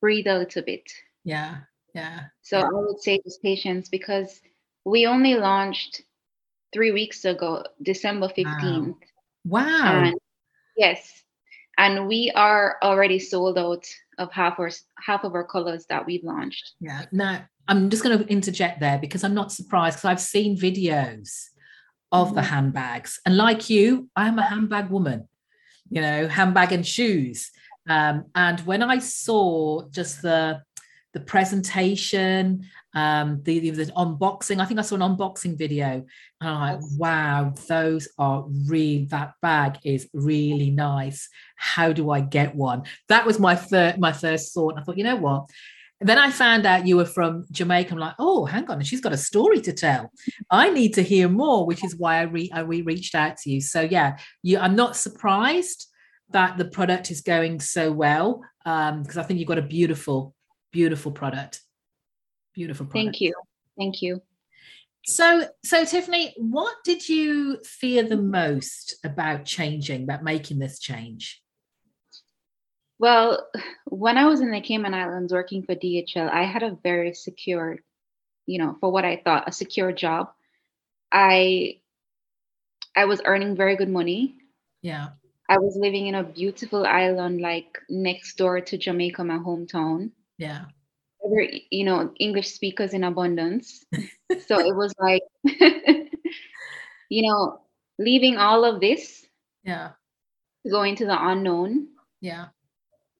breathe 0.00 0.26
a 0.26 0.38
little 0.38 0.62
bit. 0.62 0.90
Yeah. 1.22 1.58
Yeah. 1.98 2.20
So. 2.42 2.60
I 2.60 2.68
would 2.70 3.00
say 3.00 3.20
just 3.24 3.42
patience 3.42 3.88
because 3.88 4.40
we 4.84 5.06
only 5.06 5.34
launched 5.34 6.02
three 6.72 6.92
weeks 6.92 7.24
ago, 7.24 7.64
December 7.82 8.28
15th. 8.28 8.94
Wow. 9.44 9.64
wow. 9.64 10.02
And 10.04 10.18
yes. 10.76 11.22
And 11.76 12.08
we 12.08 12.32
are 12.34 12.76
already 12.82 13.18
sold 13.18 13.58
out 13.58 13.86
of 14.18 14.32
half 14.32 14.58
or 14.58 14.70
half 15.04 15.24
of 15.24 15.34
our 15.34 15.44
colors 15.44 15.86
that 15.88 16.06
we've 16.06 16.24
launched. 16.24 16.72
Yeah. 16.80 17.04
Now 17.12 17.46
I'm 17.68 17.90
just 17.90 18.02
going 18.02 18.18
to 18.18 18.26
interject 18.26 18.80
there 18.80 18.98
because 18.98 19.22
I'm 19.24 19.34
not 19.34 19.52
surprised 19.52 19.98
because 19.98 20.10
I've 20.10 20.20
seen 20.20 20.56
videos 20.56 21.48
of 22.10 22.28
mm-hmm. 22.28 22.36
the 22.36 22.42
handbags. 22.42 23.20
And 23.26 23.36
like 23.36 23.70
you, 23.70 24.08
I 24.16 24.26
am 24.28 24.38
a 24.38 24.42
handbag 24.42 24.90
woman, 24.90 25.28
you 25.90 26.00
know, 26.00 26.26
handbag 26.26 26.72
and 26.72 26.86
shoes. 26.86 27.50
Um, 27.88 28.24
and 28.34 28.60
when 28.60 28.82
I 28.82 28.98
saw 28.98 29.88
just 29.90 30.22
the 30.22 30.62
the 31.14 31.20
presentation, 31.20 32.66
um, 32.94 33.42
the, 33.44 33.58
the, 33.60 33.70
the, 33.70 33.84
unboxing. 33.92 34.60
I 34.60 34.64
think 34.64 34.78
I 34.78 34.82
saw 34.82 34.96
an 34.96 35.00
unboxing 35.00 35.56
video. 35.56 36.04
And 36.40 36.48
I'm 36.48 36.60
like, 36.60 36.80
wow, 36.96 37.54
those 37.68 38.08
are 38.18 38.44
really, 38.66 39.06
that 39.06 39.32
bag 39.40 39.78
is 39.84 40.08
really 40.12 40.70
nice. 40.70 41.28
How 41.56 41.92
do 41.92 42.10
I 42.10 42.20
get 42.20 42.54
one? 42.54 42.82
That 43.08 43.26
was 43.26 43.38
my 43.38 43.56
third, 43.56 43.98
my 43.98 44.12
first 44.12 44.52
thought. 44.52 44.74
I 44.76 44.82
thought, 44.82 44.98
you 44.98 45.04
know 45.04 45.16
what? 45.16 45.48
And 46.00 46.08
then 46.08 46.18
I 46.18 46.30
found 46.30 46.64
out 46.64 46.86
you 46.86 46.96
were 46.96 47.04
from 47.04 47.44
Jamaica. 47.50 47.92
I'm 47.92 47.98
like, 47.98 48.14
oh, 48.18 48.44
hang 48.44 48.70
on, 48.70 48.80
she's 48.82 49.00
got 49.00 49.12
a 49.12 49.16
story 49.16 49.60
to 49.62 49.72
tell. 49.72 50.12
I 50.50 50.70
need 50.70 50.94
to 50.94 51.02
hear 51.02 51.28
more, 51.28 51.66
which 51.66 51.84
is 51.84 51.96
why 51.96 52.18
I 52.18 52.22
re 52.22 52.50
I 52.54 52.60
re- 52.60 52.82
reached 52.82 53.16
out 53.16 53.36
to 53.38 53.50
you. 53.50 53.60
So 53.60 53.80
yeah, 53.80 54.18
you 54.42 54.58
I'm 54.58 54.76
not 54.76 54.96
surprised 54.96 55.86
that 56.30 56.56
the 56.56 56.66
product 56.66 57.10
is 57.10 57.22
going 57.22 57.58
so 57.58 57.90
well 57.90 58.42
because 58.62 59.16
um, 59.16 59.20
I 59.20 59.22
think 59.22 59.40
you've 59.40 59.48
got 59.48 59.58
a 59.58 59.62
beautiful 59.62 60.34
beautiful 60.72 61.12
product 61.12 61.60
beautiful 62.54 62.86
product. 62.86 63.04
thank 63.04 63.20
you 63.20 63.32
thank 63.78 64.02
you 64.02 64.20
so 65.04 65.46
so 65.64 65.84
tiffany 65.84 66.34
what 66.36 66.74
did 66.84 67.08
you 67.08 67.58
fear 67.64 68.02
the 68.02 68.16
most 68.16 68.96
about 69.04 69.44
changing 69.44 70.02
about 70.02 70.22
making 70.22 70.58
this 70.58 70.78
change 70.78 71.42
Well, 72.98 73.46
when 73.86 74.18
I 74.18 74.26
was 74.26 74.40
in 74.40 74.50
the 74.50 74.60
Cayman 74.60 74.92
Islands 74.92 75.32
working 75.32 75.62
for 75.62 75.76
DHL, 75.76 76.28
I 76.28 76.42
had 76.42 76.64
a 76.64 76.76
very 76.82 77.14
secure, 77.14 77.78
you 78.44 78.58
know, 78.58 78.76
for 78.80 78.90
what 78.90 79.04
I 79.04 79.22
thought 79.24 79.48
a 79.48 79.52
secure 79.52 79.92
job. 79.92 80.32
I 81.12 81.78
I 82.96 83.04
was 83.04 83.22
earning 83.24 83.54
very 83.54 83.76
good 83.76 83.88
money. 83.88 84.34
Yeah. 84.82 85.10
I 85.48 85.58
was 85.58 85.76
living 85.76 86.08
in 86.08 86.16
a 86.16 86.24
beautiful 86.24 86.84
island 86.84 87.40
like 87.40 87.78
next 87.88 88.36
door 88.36 88.60
to 88.60 88.76
Jamaica, 88.76 89.22
my 89.22 89.38
hometown. 89.38 90.10
Yeah. 90.38 90.64
There, 91.28 91.48
you 91.70 91.84
know, 91.84 92.12
English 92.18 92.52
speakers 92.52 92.94
in 92.94 93.04
abundance. 93.04 93.84
so 94.46 94.58
it 94.58 94.74
was 94.74 94.94
like, 94.98 95.22
you 97.10 97.28
know, 97.28 97.60
leaving 97.98 98.36
all 98.36 98.64
of 98.64 98.80
this. 98.80 99.26
Yeah. 99.64 99.90
Going 100.70 100.96
to 100.96 101.04
go 101.04 101.06
into 101.06 101.06
the 101.06 101.28
unknown. 101.28 101.88
Yeah. 102.20 102.46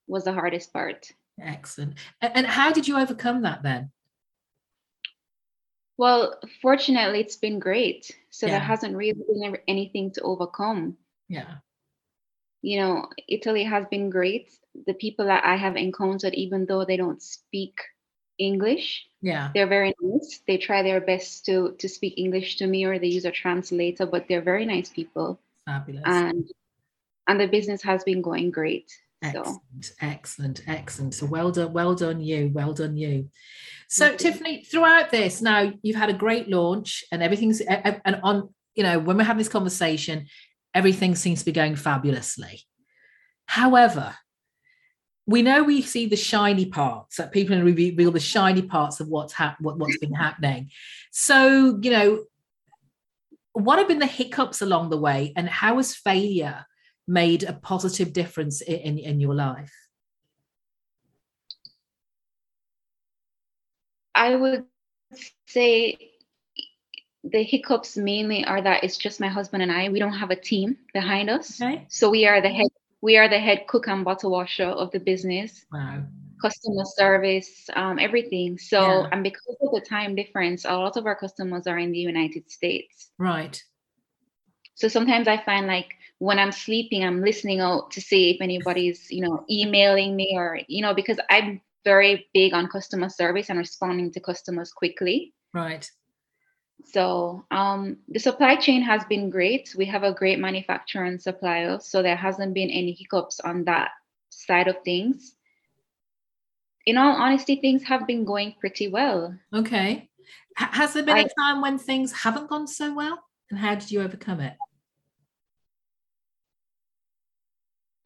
Was 0.06 0.24
the 0.24 0.32
hardest 0.32 0.72
part. 0.72 1.10
Excellent. 1.40 1.94
And 2.22 2.46
how 2.46 2.72
did 2.72 2.88
you 2.88 2.98
overcome 2.98 3.42
that 3.42 3.62
then? 3.62 3.90
Well, 5.98 6.38
fortunately, 6.62 7.20
it's 7.20 7.36
been 7.36 7.58
great. 7.58 8.10
So 8.30 8.46
yeah. 8.46 8.52
there 8.52 8.60
hasn't 8.60 8.96
really 8.96 9.14
been 9.14 9.56
anything 9.66 10.12
to 10.12 10.22
overcome. 10.22 10.96
Yeah. 11.28 11.56
You 12.62 12.80
know, 12.80 13.08
Italy 13.28 13.64
has 13.64 13.86
been 13.90 14.10
great. 14.10 14.52
The 14.86 14.94
people 14.94 15.26
that 15.26 15.44
I 15.44 15.56
have 15.56 15.76
encountered, 15.76 16.34
even 16.34 16.66
though 16.66 16.84
they 16.84 16.96
don't 16.96 17.22
speak 17.22 17.80
English, 18.38 19.06
yeah, 19.20 19.50
they're 19.54 19.66
very 19.66 19.94
nice. 20.00 20.40
They 20.46 20.58
try 20.58 20.82
their 20.82 21.00
best 21.00 21.46
to 21.46 21.74
to 21.78 21.88
speak 21.88 22.14
English 22.16 22.56
to 22.56 22.66
me, 22.66 22.84
or 22.84 22.98
they 22.98 23.08
use 23.08 23.24
a 23.24 23.30
translator. 23.30 24.06
But 24.06 24.26
they're 24.28 24.42
very 24.42 24.66
nice 24.66 24.88
people. 24.88 25.40
Fabulous. 25.66 26.02
And 26.06 26.50
and 27.28 27.40
the 27.40 27.46
business 27.46 27.82
has 27.82 28.04
been 28.04 28.22
going 28.22 28.50
great. 28.50 28.90
Excellent, 29.22 29.60
so. 29.84 29.94
excellent, 30.00 30.62
excellent. 30.68 31.14
So 31.14 31.26
well 31.26 31.50
done, 31.50 31.72
well 31.72 31.94
done 31.94 32.20
you, 32.20 32.50
well 32.54 32.72
done 32.72 32.96
you. 32.96 33.30
So 33.88 34.14
Tiffany, 34.14 34.62
throughout 34.64 35.10
this, 35.10 35.42
now 35.42 35.72
you've 35.82 35.96
had 35.96 36.10
a 36.10 36.14
great 36.14 36.48
launch 36.48 37.04
and 37.10 37.22
everything's 37.22 37.60
and 37.60 38.20
on, 38.22 38.54
you 38.74 38.84
know, 38.84 38.98
when 38.98 39.16
we're 39.16 39.24
having 39.24 39.38
this 39.38 39.48
conversation, 39.48 40.26
everything 40.74 41.14
seems 41.14 41.40
to 41.40 41.46
be 41.46 41.52
going 41.52 41.76
fabulously. 41.76 42.62
However, 43.46 44.14
we 45.26 45.42
know 45.42 45.62
we 45.62 45.82
see 45.82 46.06
the 46.06 46.16
shiny 46.16 46.66
parts 46.66 47.16
that 47.16 47.32
people 47.32 47.60
reveal 47.60 48.10
the 48.10 48.20
shiny 48.20 48.62
parts 48.62 48.98
of 48.98 49.08
what's 49.08 49.34
hap- 49.34 49.60
what, 49.60 49.78
what's 49.78 49.98
been 49.98 50.14
happening. 50.14 50.70
So, 51.10 51.78
you 51.82 51.90
know, 51.90 52.24
what 53.52 53.78
have 53.78 53.88
been 53.88 53.98
the 53.98 54.06
hiccups 54.06 54.62
along 54.62 54.88
the 54.88 54.96
way 54.96 55.32
and 55.36 55.48
how 55.48 55.76
has 55.76 55.94
failure 55.94 56.64
made 57.06 57.42
a 57.42 57.52
positive 57.52 58.12
difference 58.12 58.60
in, 58.60 58.76
in, 58.76 58.98
in 58.98 59.20
your 59.20 59.34
life? 59.34 59.74
I 64.14 64.34
would 64.34 64.64
say 65.46 66.07
the 67.24 67.42
hiccups 67.42 67.96
mainly 67.96 68.44
are 68.44 68.62
that 68.62 68.84
it's 68.84 68.96
just 68.96 69.20
my 69.20 69.28
husband 69.28 69.62
and 69.62 69.72
I. 69.72 69.88
We 69.88 69.98
don't 69.98 70.12
have 70.12 70.30
a 70.30 70.36
team 70.36 70.76
behind 70.92 71.30
us. 71.30 71.60
Okay. 71.60 71.86
So 71.88 72.10
we 72.10 72.26
are 72.26 72.40
the 72.40 72.50
head 72.50 72.68
we 73.00 73.16
are 73.16 73.28
the 73.28 73.38
head 73.38 73.66
cook 73.68 73.86
and 73.86 74.04
bottle 74.04 74.32
washer 74.32 74.64
of 74.64 74.90
the 74.90 75.00
business. 75.00 75.64
Wow. 75.72 76.02
Customer 76.42 76.84
service, 76.84 77.68
um, 77.74 77.98
everything. 77.98 78.58
So 78.58 78.80
yeah. 78.80 79.08
and 79.12 79.22
because 79.22 79.56
of 79.60 79.72
the 79.72 79.80
time 79.80 80.14
difference, 80.14 80.64
a 80.64 80.76
lot 80.76 80.96
of 80.96 81.06
our 81.06 81.16
customers 81.16 81.66
are 81.66 81.78
in 81.78 81.92
the 81.92 81.98
United 81.98 82.50
States. 82.50 83.10
Right. 83.18 83.60
So 84.74 84.88
sometimes 84.88 85.26
I 85.26 85.42
find 85.42 85.66
like 85.66 85.94
when 86.18 86.38
I'm 86.38 86.52
sleeping, 86.52 87.04
I'm 87.04 87.22
listening 87.22 87.60
out 87.60 87.92
to 87.92 88.00
see 88.00 88.30
if 88.30 88.40
anybody's, 88.40 89.10
you 89.10 89.22
know, 89.22 89.44
emailing 89.50 90.14
me 90.14 90.34
or, 90.36 90.60
you 90.68 90.82
know, 90.82 90.94
because 90.94 91.18
I'm 91.30 91.60
very 91.84 92.28
big 92.34 92.54
on 92.54 92.68
customer 92.68 93.08
service 93.08 93.48
and 93.50 93.58
responding 93.58 94.12
to 94.12 94.20
customers 94.20 94.72
quickly. 94.72 95.34
Right. 95.54 95.88
So 96.84 97.44
um, 97.50 97.98
the 98.08 98.18
supply 98.18 98.56
chain 98.56 98.82
has 98.82 99.04
been 99.04 99.30
great. 99.30 99.74
We 99.76 99.84
have 99.86 100.04
a 100.04 100.14
great 100.14 100.38
manufacturer 100.38 101.04
and 101.04 101.20
supplier, 101.20 101.78
so 101.80 102.02
there 102.02 102.16
hasn't 102.16 102.54
been 102.54 102.70
any 102.70 102.92
hiccups 102.92 103.40
on 103.40 103.64
that 103.64 103.90
side 104.30 104.68
of 104.68 104.76
things. 104.84 105.34
In 106.86 106.96
all 106.96 107.14
honesty, 107.14 107.56
things 107.56 107.82
have 107.84 108.06
been 108.06 108.24
going 108.24 108.54
pretty 108.58 108.88
well. 108.88 109.34
Okay. 109.52 110.08
H- 110.58 110.68
has 110.72 110.94
there 110.94 111.02
been 111.02 111.18
I, 111.18 111.20
a 111.20 111.40
time 111.40 111.60
when 111.60 111.78
things 111.78 112.12
haven't 112.12 112.48
gone 112.48 112.66
so 112.66 112.94
well? 112.94 113.22
And 113.50 113.58
how 113.58 113.74
did 113.74 113.90
you 113.90 114.00
overcome 114.00 114.40
it? 114.40 114.56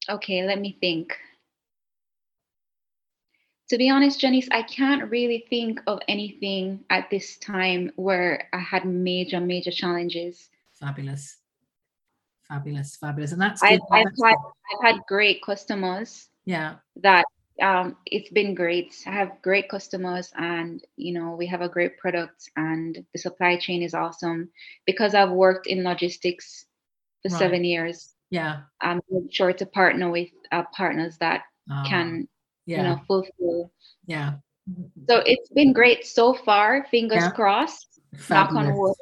Okay, 0.08 0.44
let 0.44 0.60
me 0.60 0.76
think. 0.80 1.16
To 3.72 3.78
be 3.78 3.88
honest, 3.88 4.20
Janice, 4.20 4.48
I 4.50 4.60
can't 4.60 5.10
really 5.10 5.46
think 5.48 5.80
of 5.86 5.98
anything 6.06 6.84
at 6.90 7.08
this 7.08 7.38
time 7.38 7.90
where 7.96 8.46
I 8.52 8.58
had 8.58 8.84
major, 8.84 9.40
major 9.40 9.70
challenges. 9.70 10.50
Fabulous. 10.74 11.38
Fabulous, 12.46 12.96
fabulous. 12.96 13.32
And 13.32 13.40
that's 13.40 13.62
I've, 13.62 13.80
I've, 13.90 14.04
had, 14.22 14.34
I've 14.34 14.84
had 14.94 14.96
great 15.08 15.42
customers. 15.42 16.28
Yeah. 16.44 16.74
That 16.96 17.24
um, 17.62 17.96
it's 18.04 18.28
been 18.28 18.54
great. 18.54 18.94
I 19.06 19.12
have 19.12 19.40
great 19.40 19.70
customers 19.70 20.30
and, 20.36 20.84
you 20.98 21.14
know, 21.18 21.34
we 21.34 21.46
have 21.46 21.62
a 21.62 21.68
great 21.70 21.96
product 21.96 22.50
and 22.56 23.02
the 23.14 23.18
supply 23.18 23.56
chain 23.56 23.82
is 23.82 23.94
awesome 23.94 24.50
because 24.84 25.14
I've 25.14 25.30
worked 25.30 25.66
in 25.66 25.82
logistics 25.82 26.66
for 27.22 27.30
right. 27.30 27.38
seven 27.38 27.64
years. 27.64 28.10
Yeah. 28.28 28.64
I'm 28.82 29.00
sure 29.30 29.54
to 29.54 29.64
partner 29.64 30.10
with 30.10 30.28
uh, 30.50 30.64
partners 30.76 31.16
that 31.20 31.44
uh, 31.72 31.84
can, 31.88 32.28
yeah. 32.66 32.76
you 32.76 32.82
know, 32.82 33.00
fulfill. 33.06 33.72
Yeah. 34.06 34.34
So 35.08 35.22
it's 35.26 35.50
been 35.50 35.72
great 35.72 36.06
so 36.06 36.34
far. 36.34 36.86
Fingers 36.90 37.22
yeah. 37.22 37.30
crossed. 37.30 38.00
Fabulous. 38.16 38.66
Knock 38.66 38.72
on 38.72 38.78
wood. 38.78 38.94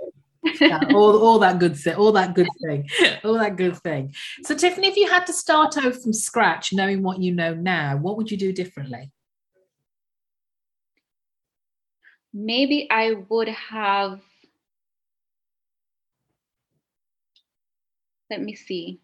yeah, 0.60 0.80
all, 0.94 1.18
all 1.18 1.38
that 1.38 1.58
good 1.58 1.76
thing, 1.76 1.94
all 1.96 2.12
that 2.12 2.34
good 2.34 2.48
thing, 2.64 2.88
all 3.24 3.34
that 3.34 3.56
good 3.56 3.76
thing. 3.76 4.14
So, 4.44 4.54
Tiffany, 4.54 4.86
if 4.86 4.96
you 4.96 5.06
had 5.06 5.26
to 5.26 5.34
start 5.34 5.76
over 5.76 5.92
from 5.92 6.14
scratch, 6.14 6.72
knowing 6.72 7.02
what 7.02 7.20
you 7.20 7.34
know 7.34 7.52
now, 7.52 7.98
what 7.98 8.16
would 8.16 8.30
you 8.30 8.38
do 8.38 8.50
differently? 8.50 9.12
Maybe 12.32 12.88
I 12.90 13.16
would 13.28 13.48
have. 13.48 14.20
Let 18.30 18.40
me 18.40 18.54
see. 18.54 19.00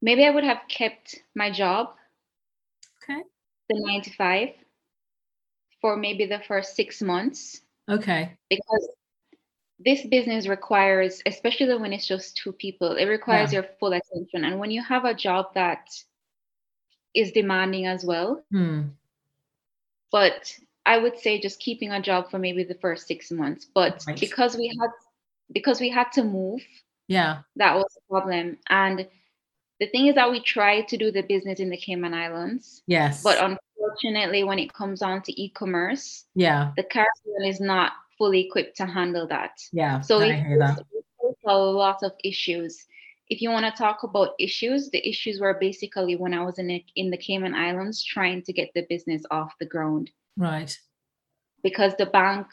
Maybe 0.00 0.24
I 0.24 0.30
would 0.30 0.44
have 0.44 0.60
kept 0.68 1.22
my 1.34 1.50
job. 1.50 1.94
Okay. 3.02 3.22
The 3.68 3.80
nine 3.80 4.02
to 4.02 4.10
five 4.10 4.50
for 5.80 5.96
maybe 5.96 6.26
the 6.26 6.40
first 6.40 6.74
six 6.74 7.00
months. 7.02 7.60
Okay. 7.88 8.36
Because 8.50 8.88
this 9.78 10.04
business 10.06 10.48
requires, 10.48 11.22
especially 11.24 11.76
when 11.76 11.92
it's 11.92 12.06
just 12.06 12.36
two 12.36 12.52
people, 12.52 12.92
it 12.92 13.04
requires 13.04 13.52
yeah. 13.52 13.60
your 13.60 13.68
full 13.78 13.92
attention. 13.92 14.44
And 14.44 14.58
when 14.58 14.70
you 14.70 14.82
have 14.82 15.04
a 15.04 15.14
job 15.14 15.54
that 15.54 15.88
is 17.14 17.32
demanding 17.32 17.86
as 17.86 18.04
well. 18.04 18.44
Hmm. 18.50 18.82
But 20.10 20.54
I 20.86 20.98
would 20.98 21.18
say 21.18 21.40
just 21.40 21.60
keeping 21.60 21.90
a 21.90 22.00
job 22.00 22.30
for 22.30 22.38
maybe 22.38 22.64
the 22.64 22.74
first 22.74 23.06
six 23.06 23.30
months. 23.30 23.66
But 23.74 24.04
right. 24.06 24.18
because 24.18 24.56
we 24.56 24.74
had 24.80 24.90
because 25.52 25.80
we 25.80 25.90
had 25.90 26.12
to 26.12 26.24
move, 26.24 26.62
yeah, 27.08 27.40
that 27.56 27.74
was 27.74 27.96
a 27.96 28.10
problem. 28.10 28.58
And 28.68 29.06
the 29.80 29.86
thing 29.88 30.06
is 30.06 30.14
that 30.16 30.30
we 30.30 30.40
try 30.40 30.82
to 30.82 30.96
do 30.96 31.10
the 31.10 31.22
business 31.22 31.60
in 31.60 31.70
the 31.70 31.76
Cayman 31.76 32.14
Islands. 32.14 32.82
Yes. 32.86 33.22
But 33.22 33.38
unfortunately, 33.38 34.44
when 34.44 34.58
it 34.58 34.72
comes 34.72 35.02
on 35.02 35.22
to 35.22 35.42
e-commerce, 35.42 36.24
yeah, 36.34 36.72
the 36.76 36.82
Caribbean 36.82 37.44
is 37.44 37.60
not 37.60 37.92
fully 38.16 38.46
equipped 38.46 38.76
to 38.78 38.86
handle 38.86 39.26
that. 39.28 39.52
Yeah. 39.72 40.00
So 40.00 40.20
it, 40.20 40.44
a 41.46 41.56
lot 41.56 42.02
of 42.02 42.12
issues. 42.24 42.86
If 43.30 43.42
you 43.42 43.50
want 43.50 43.66
to 43.66 43.82
talk 43.82 44.02
about 44.02 44.34
issues, 44.38 44.90
the 44.90 45.06
issues 45.06 45.40
were 45.40 45.54
basically 45.60 46.16
when 46.16 46.34
I 46.34 46.44
was 46.44 46.58
in 46.58 46.66
the, 46.66 46.84
in 46.96 47.10
the 47.10 47.16
Cayman 47.16 47.54
Islands 47.54 48.02
trying 48.02 48.42
to 48.42 48.52
get 48.52 48.70
the 48.74 48.86
business 48.88 49.22
off 49.30 49.52
the 49.60 49.66
ground. 49.66 50.10
Right. 50.36 50.76
Because 51.62 51.94
the 51.96 52.06
bank 52.06 52.46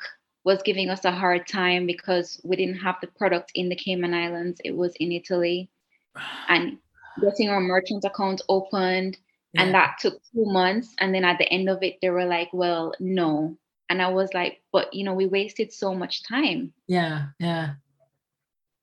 was 0.44 0.62
giving 0.64 0.90
us 0.90 1.06
a 1.06 1.12
hard 1.12 1.48
time 1.48 1.88
because 1.88 2.40
we 2.44 2.56
didn't 2.56 2.78
have 2.78 2.96
the 3.02 3.08
product 3.08 3.52
in 3.56 3.70
the 3.70 3.76
Cayman 3.76 4.14
Islands. 4.14 4.60
It 4.64 4.76
was 4.76 4.94
in 5.00 5.12
Italy. 5.12 5.70
And 6.48 6.78
getting 7.22 7.50
our 7.50 7.60
merchant 7.60 8.04
account 8.04 8.42
opened 8.50 9.18
yeah. 9.54 9.64
and 9.64 9.74
that 9.74 9.98
took 10.00 10.22
two 10.34 10.46
months 10.46 10.94
and 11.00 11.14
then 11.14 11.24
at 11.24 11.38
the 11.38 11.50
end 11.50 11.70
of 11.70 11.82
it 11.82 11.98
they 12.02 12.10
were 12.10 12.26
like 12.26 12.50
well 12.54 12.94
no. 13.00 13.58
And 13.90 14.02
i 14.02 14.08
was 14.08 14.34
like 14.34 14.62
but 14.72 14.94
you 14.94 15.04
know 15.04 15.14
we 15.14 15.28
wasted 15.28 15.72
so 15.72 15.94
much 15.94 16.24
time. 16.24 16.74
Yeah 16.88 17.28
yeah, 17.40 17.74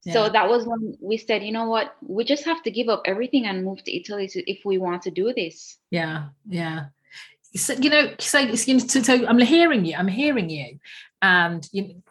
yeah. 0.05 0.13
so 0.13 0.29
that 0.29 0.49
was 0.49 0.65
when 0.65 0.97
we 1.01 1.17
said 1.17 1.43
you 1.43 1.53
know 1.53 1.69
what? 1.69 1.95
We 2.03 2.25
just 2.25 2.45
have 2.45 2.63
to 2.63 2.71
give 2.71 2.89
up 2.89 3.03
everything 3.05 3.47
and 3.47 3.65
move 3.65 3.83
to 3.85 3.97
italy 3.97 4.29
to, 4.29 4.51
if 4.51 4.65
we 4.65 4.79
want 4.79 5.03
to 5.03 5.11
do 5.11 5.33
this. 5.35 5.79
Yeah 5.91 6.29
yeah. 6.49 6.87
So, 7.55 7.75
you 7.75 7.91
know 7.91 8.15
so, 8.19 8.55
so, 8.55 8.79
so 8.79 9.27
i'm 9.27 9.39
hearing 9.39 9.85
you 9.85 9.95
i'm 9.97 10.09
hearing 10.09 10.49
you. 10.49 10.79
And 11.21 11.69
you 11.73 12.03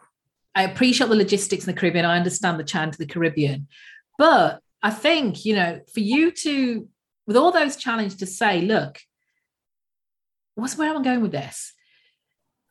i 0.54 0.64
appreciate 0.64 1.08
the 1.08 1.16
logistics 1.16 1.66
in 1.66 1.74
the 1.74 1.80
caribbean 1.80 2.04
i 2.04 2.16
understand 2.16 2.60
the 2.60 2.64
chant 2.64 2.94
of 2.94 2.98
the 2.98 3.06
caribbean. 3.06 3.68
But 4.18 4.60
I 4.82 4.90
think, 4.90 5.44
you 5.44 5.54
know, 5.54 5.80
for 5.92 6.00
you 6.00 6.30
to, 6.30 6.88
with 7.26 7.36
all 7.36 7.52
those 7.52 7.76
challenges 7.76 8.18
to 8.18 8.26
say, 8.26 8.62
look, 8.62 8.98
what's 10.54 10.76
where 10.76 10.90
am 10.90 10.98
I 10.98 11.02
going 11.02 11.22
with 11.22 11.32
this? 11.32 11.72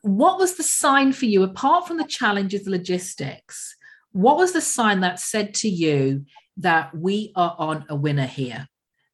What 0.01 0.39
was 0.39 0.55
the 0.55 0.63
sign 0.63 1.13
for 1.13 1.25
you, 1.25 1.43
apart 1.43 1.87
from 1.87 1.97
the 1.97 2.05
challenges, 2.05 2.67
logistics? 2.67 3.75
What 4.11 4.37
was 4.37 4.51
the 4.51 4.61
sign 4.61 5.01
that 5.01 5.19
said 5.19 5.53
to 5.55 5.69
you 5.69 6.25
that 6.57 6.95
we 6.95 7.31
are 7.35 7.55
on 7.57 7.85
a 7.87 7.95
winner 7.95 8.25
here? 8.25 8.67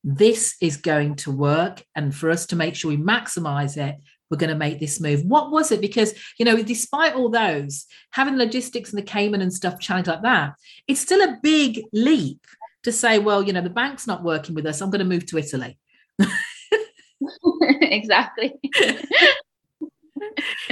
This 0.03 0.55
is 0.61 0.77
going 0.77 1.15
to 1.17 1.31
work. 1.31 1.83
And 1.95 2.15
for 2.15 2.29
us 2.29 2.45
to 2.47 2.55
make 2.55 2.75
sure 2.75 2.89
we 2.89 2.97
maximize 2.97 3.77
it, 3.77 3.97
we're 4.29 4.37
going 4.37 4.49
to 4.49 4.55
make 4.55 4.79
this 4.79 4.99
move. 4.99 5.23
What 5.23 5.51
was 5.51 5.71
it? 5.71 5.81
Because, 5.81 6.13
you 6.37 6.45
know, 6.45 6.61
despite 6.61 7.13
all 7.13 7.29
those, 7.29 7.85
having 8.11 8.37
logistics 8.37 8.91
and 8.91 8.97
the 8.97 9.05
Cayman 9.05 9.41
and 9.41 9.53
stuff 9.53 9.79
challenge 9.79 10.07
like 10.07 10.23
that, 10.23 10.53
it's 10.87 10.99
still 10.99 11.21
a 11.21 11.37
big 11.41 11.81
leap 11.93 12.45
to 12.83 12.91
say, 12.91 13.19
well, 13.19 13.43
you 13.43 13.53
know, 13.53 13.61
the 13.61 13.69
bank's 13.69 14.07
not 14.07 14.23
working 14.23 14.55
with 14.55 14.65
us. 14.65 14.81
I'm 14.81 14.89
going 14.89 14.99
to 14.99 15.05
move 15.05 15.25
to 15.27 15.37
Italy. 15.37 15.77
exactly. 17.81 18.53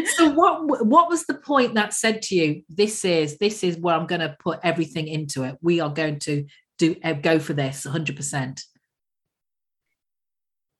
so 0.05 0.29
what 0.29 0.85
what 0.85 1.09
was 1.09 1.25
the 1.25 1.33
point 1.33 1.73
that 1.73 1.93
said 1.93 2.21
to 2.21 2.35
you 2.35 2.63
this 2.69 3.03
is 3.05 3.37
this 3.37 3.63
is 3.63 3.77
where 3.77 3.95
i'm 3.95 4.07
going 4.07 4.21
to 4.21 4.35
put 4.39 4.59
everything 4.63 5.07
into 5.07 5.43
it 5.43 5.55
we 5.61 5.79
are 5.79 5.89
going 5.89 6.19
to 6.19 6.45
do 6.77 6.95
uh, 7.03 7.13
go 7.13 7.39
for 7.39 7.53
this 7.53 7.85
100% 7.85 8.61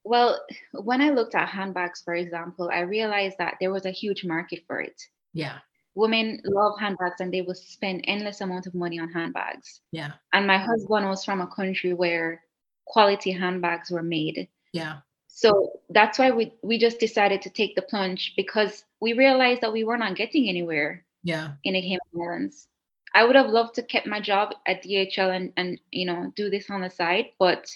well 0.04 0.40
when 0.74 1.02
i 1.02 1.10
looked 1.10 1.36
at 1.36 1.50
handbags 1.50 2.02
for 2.04 2.14
example 2.14 2.70
i 2.72 2.80
realized 2.80 3.38
that 3.40 3.56
there 3.60 3.72
was 3.72 3.86
a 3.86 3.92
huge 3.92 4.24
market 4.24 4.62
for 4.68 4.80
it 4.80 5.02
yeah 5.34 5.58
women 5.96 6.42
love 6.46 6.80
handbags 6.80 7.20
and 7.20 7.34
they 7.34 7.42
will 7.42 7.56
spend 7.56 8.04
endless 8.08 8.42
amount 8.42 8.68
of 8.68 8.76
money 8.76 9.00
on 9.00 9.12
handbags 9.12 9.82
yeah 9.92 10.12
and 10.34 10.46
my 10.46 10.58
husband 10.58 11.08
was 11.08 11.24
from 11.24 11.42
a 11.42 11.48
country 11.48 11.94
where 11.94 12.42
quality 12.86 13.32
handbags 13.32 13.90
were 13.90 14.04
made 14.04 14.48
yeah 14.74 14.98
so 15.36 15.82
that's 15.90 16.18
why 16.18 16.32
we 16.32 16.54
we 16.62 16.78
just 16.78 16.98
decided 16.98 17.42
to 17.42 17.50
take 17.50 17.76
the 17.76 17.82
plunge 17.82 18.34
because 18.38 18.86
we 19.02 19.12
realized 19.12 19.60
that 19.60 19.74
we 19.74 19.84
were 19.84 19.98
not 19.98 20.16
getting 20.16 20.48
anywhere 20.48 21.04
yeah 21.24 21.54
in 21.66 21.74
the 21.74 21.82
Cayman 21.82 22.00
Islands. 22.16 22.68
I 23.14 23.26
would 23.26 23.36
have 23.36 23.50
loved 23.50 23.76
to 23.76 23.84
keep 23.84 24.06
my 24.06 24.22
job 24.22 24.54
at 24.66 24.84
DHL 24.84 25.36
and 25.36 25.52
and 25.58 25.80
you 25.92 26.06
know 26.06 26.32
do 26.38 26.50
this 26.50 26.70
on 26.70 26.82
the 26.82 26.90
side, 26.90 27.26
but 27.38 27.68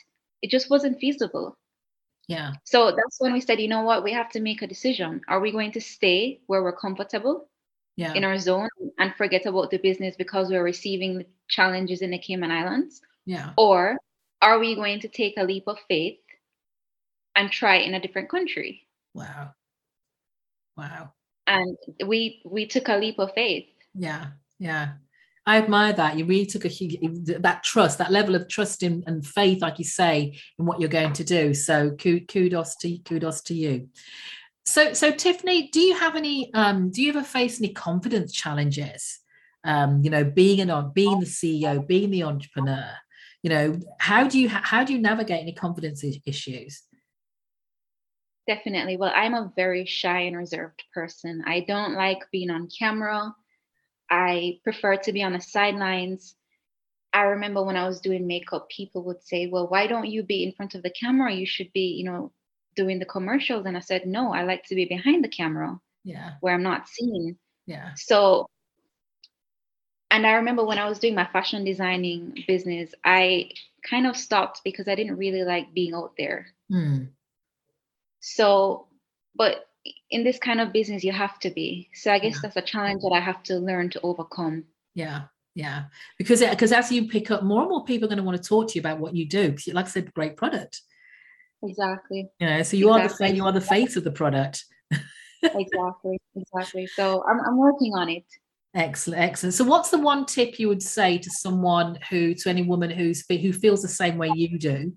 it 0.41 0.49
just 0.49 0.69
wasn't 0.69 0.99
feasible. 0.99 1.57
Yeah. 2.29 2.53
So 2.63 2.91
that's 2.91 3.19
when 3.19 3.33
we 3.33 3.41
said, 3.41 3.59
you 3.59 3.67
know 3.67 3.81
what, 3.81 4.03
we 4.03 4.13
have 4.13 4.29
to 4.31 4.39
make 4.39 4.61
a 4.61 4.67
decision. 4.67 5.19
Are 5.27 5.39
we 5.41 5.51
going 5.51 5.71
to 5.73 5.81
stay 5.81 6.39
where 6.47 6.63
we're 6.63 6.77
comfortable 6.77 7.49
yeah. 7.99 8.13
in 8.13 8.23
our 8.23 8.37
zone 8.37 8.69
and 8.97 9.13
forget 9.15 9.45
about 9.45 9.71
the 9.71 9.77
business 9.77 10.15
because 10.17 10.49
we're 10.49 10.63
receiving 10.63 11.25
challenges 11.47 12.01
in 12.01 12.11
the 12.11 12.19
Cayman 12.19 12.51
Islands? 12.51 13.01
Yeah. 13.25 13.51
Or 13.57 13.97
are 14.41 14.59
we 14.59 14.75
going 14.75 14.99
to 15.01 15.07
take 15.07 15.35
a 15.37 15.43
leap 15.43 15.63
of 15.67 15.77
faith 15.87 16.19
and 17.39 17.49
try 17.49 17.77
in 17.77 17.93
a 17.93 17.99
different 17.99 18.29
country. 18.29 18.85
Wow. 19.13 19.51
Wow. 20.77 21.13
And 21.47 21.77
we 22.05 22.41
we 22.45 22.67
took 22.67 22.89
a 22.89 22.97
leap 22.97 23.17
of 23.17 23.33
faith. 23.33 23.65
Yeah. 23.95 24.27
Yeah. 24.59 24.93
I 25.45 25.57
admire 25.57 25.93
that. 25.93 26.17
You 26.17 26.25
really 26.25 26.45
took 26.45 26.65
a 26.65 26.69
that 27.39 27.63
trust, 27.63 27.97
that 27.97 28.11
level 28.11 28.35
of 28.35 28.47
trust 28.47 28.83
in, 28.83 29.03
and 29.07 29.25
faith, 29.25 29.61
like 29.61 29.79
you 29.79 29.85
say, 29.85 30.37
in 30.59 30.65
what 30.65 30.79
you're 30.79 30.89
going 30.89 31.13
to 31.13 31.23
do. 31.23 31.53
So 31.53 31.91
kudos 31.91 32.75
to 32.81 32.97
kudos 32.99 33.41
to 33.43 33.53
you. 33.55 33.89
So, 34.69 34.93
so 34.93 35.11
Tiffany, 35.11 35.67
do 35.69 35.79
you 35.79 35.97
have 35.97 36.15
any? 36.15 36.53
Um, 36.53 36.91
do 36.91 37.01
you 37.01 37.09
ever 37.09 37.23
face 37.23 37.59
any 37.59 37.73
confidence 37.73 38.31
challenges? 38.31 39.19
Um, 39.63 40.03
you 40.03 40.11
know, 40.11 40.23
being 40.23 40.61
an 40.61 40.91
being 40.93 41.19
the 41.19 41.25
CEO, 41.25 41.85
being 41.85 42.11
the 42.11 42.23
entrepreneur. 42.23 42.91
You 43.41 43.49
know, 43.49 43.79
how 43.99 44.27
do 44.27 44.39
you 44.39 44.47
how 44.47 44.83
do 44.83 44.93
you 44.93 44.99
navigate 44.99 45.41
any 45.41 45.53
confidence 45.53 46.03
issues? 46.25 46.83
Definitely. 48.47 48.97
Well, 48.97 49.11
I'm 49.13 49.33
a 49.33 49.51
very 49.55 49.85
shy 49.85 50.21
and 50.21 50.37
reserved 50.37 50.83
person. 50.93 51.43
I 51.47 51.61
don't 51.61 51.95
like 51.95 52.19
being 52.31 52.51
on 52.51 52.69
camera. 52.69 53.33
I 54.11 54.59
prefer 54.63 54.97
to 54.97 55.11
be 55.11 55.23
on 55.23 55.33
the 55.33 55.41
sidelines. 55.41 56.35
I 57.11 57.23
remember 57.23 57.63
when 57.63 57.75
I 57.75 57.87
was 57.87 58.01
doing 58.01 58.27
makeup, 58.27 58.69
people 58.69 59.03
would 59.05 59.23
say, 59.23 59.47
Well, 59.47 59.67
why 59.67 59.87
don't 59.87 60.07
you 60.07 60.21
be 60.21 60.43
in 60.43 60.51
front 60.51 60.75
of 60.75 60.83
the 60.83 60.91
camera? 60.91 61.33
You 61.33 61.47
should 61.47 61.73
be, 61.73 61.95
you 61.97 62.03
know, 62.03 62.31
doing 62.79 62.97
the 62.97 63.05
commercials. 63.05 63.65
And 63.65 63.75
I 63.75 63.81
said, 63.81 64.05
No, 64.05 64.31
I 64.31 64.43
like 64.43 64.63
to 64.67 64.75
be 64.75 64.85
behind 64.85 65.21
the 65.21 65.27
camera. 65.27 65.77
Yeah. 66.05 66.31
Where 66.39 66.53
I'm 66.53 66.63
not 66.63 66.87
seen. 66.87 67.37
Yeah. 67.65 67.91
So, 67.97 68.47
and 70.09 70.25
I 70.25 70.35
remember 70.35 70.63
when 70.65 70.79
I 70.79 70.87
was 70.87 70.97
doing 70.97 71.13
my 71.13 71.27
fashion 71.27 71.65
designing 71.65 72.45
business, 72.47 72.93
I 73.03 73.51
kind 73.87 74.07
of 74.07 74.15
stopped 74.15 74.61
because 74.63 74.87
I 74.87 74.95
didn't 74.95 75.17
really 75.17 75.43
like 75.43 75.73
being 75.73 75.93
out 75.93 76.13
there. 76.17 76.47
Mm. 76.71 77.09
So, 78.21 78.87
but 79.35 79.67
in 80.09 80.23
this 80.23 80.39
kind 80.39 80.61
of 80.61 80.71
business, 80.71 81.03
you 81.03 81.11
have 81.11 81.37
to 81.39 81.49
be. 81.49 81.89
So 81.93 82.13
I 82.13 82.19
guess 82.19 82.35
yeah. 82.35 82.39
that's 82.43 82.55
a 82.55 82.61
challenge 82.61 83.01
that 83.01 83.13
I 83.13 83.19
have 83.19 83.43
to 83.43 83.57
learn 83.57 83.89
to 83.91 84.01
overcome. 84.01 84.63
Yeah. 84.95 85.23
Yeah, 85.55 85.85
because 86.17 86.41
because 86.41 86.71
as 86.71 86.89
you 86.89 87.09
pick 87.09 87.31
up 87.31 87.43
more 87.43 87.61
and 87.61 87.69
more 87.69 87.83
people 87.83 88.05
are 88.05 88.09
going 88.09 88.17
to 88.17 88.23
want 88.23 88.41
to 88.41 88.47
talk 88.47 88.69
to 88.69 88.75
you 88.75 88.79
about 88.79 88.99
what 88.99 89.13
you 89.13 89.25
do 89.25 89.49
because, 89.49 89.67
like 89.73 89.87
I 89.87 89.89
said, 89.89 90.13
great 90.13 90.37
product. 90.37 90.81
Exactly. 91.63 92.29
Know, 92.39 92.63
so 92.63 92.77
you 92.77 92.93
exactly. 92.95 93.27
are 93.27 93.29
the 93.29 93.35
you 93.35 93.45
are 93.45 93.51
the 93.51 93.61
face 93.61 93.95
of 93.95 94.03
the 94.03 94.11
product. 94.11 94.65
exactly, 95.43 96.19
exactly. 96.35 96.87
So 96.87 97.23
I'm 97.27 97.39
I'm 97.41 97.57
working 97.57 97.93
on 97.95 98.09
it. 98.09 98.25
Excellent, 98.75 99.21
excellent. 99.21 99.55
So, 99.55 99.63
what's 99.63 99.89
the 99.89 99.97
one 99.97 100.25
tip 100.25 100.59
you 100.59 100.67
would 100.67 100.83
say 100.83 101.17
to 101.17 101.29
someone 101.31 101.97
who, 102.09 102.35
to 102.35 102.49
any 102.49 102.61
woman 102.61 102.91
who's 102.91 103.25
who 103.27 103.51
feels 103.51 103.81
the 103.81 103.87
same 103.87 104.17
way 104.17 104.29
you 104.35 104.59
do, 104.59 104.93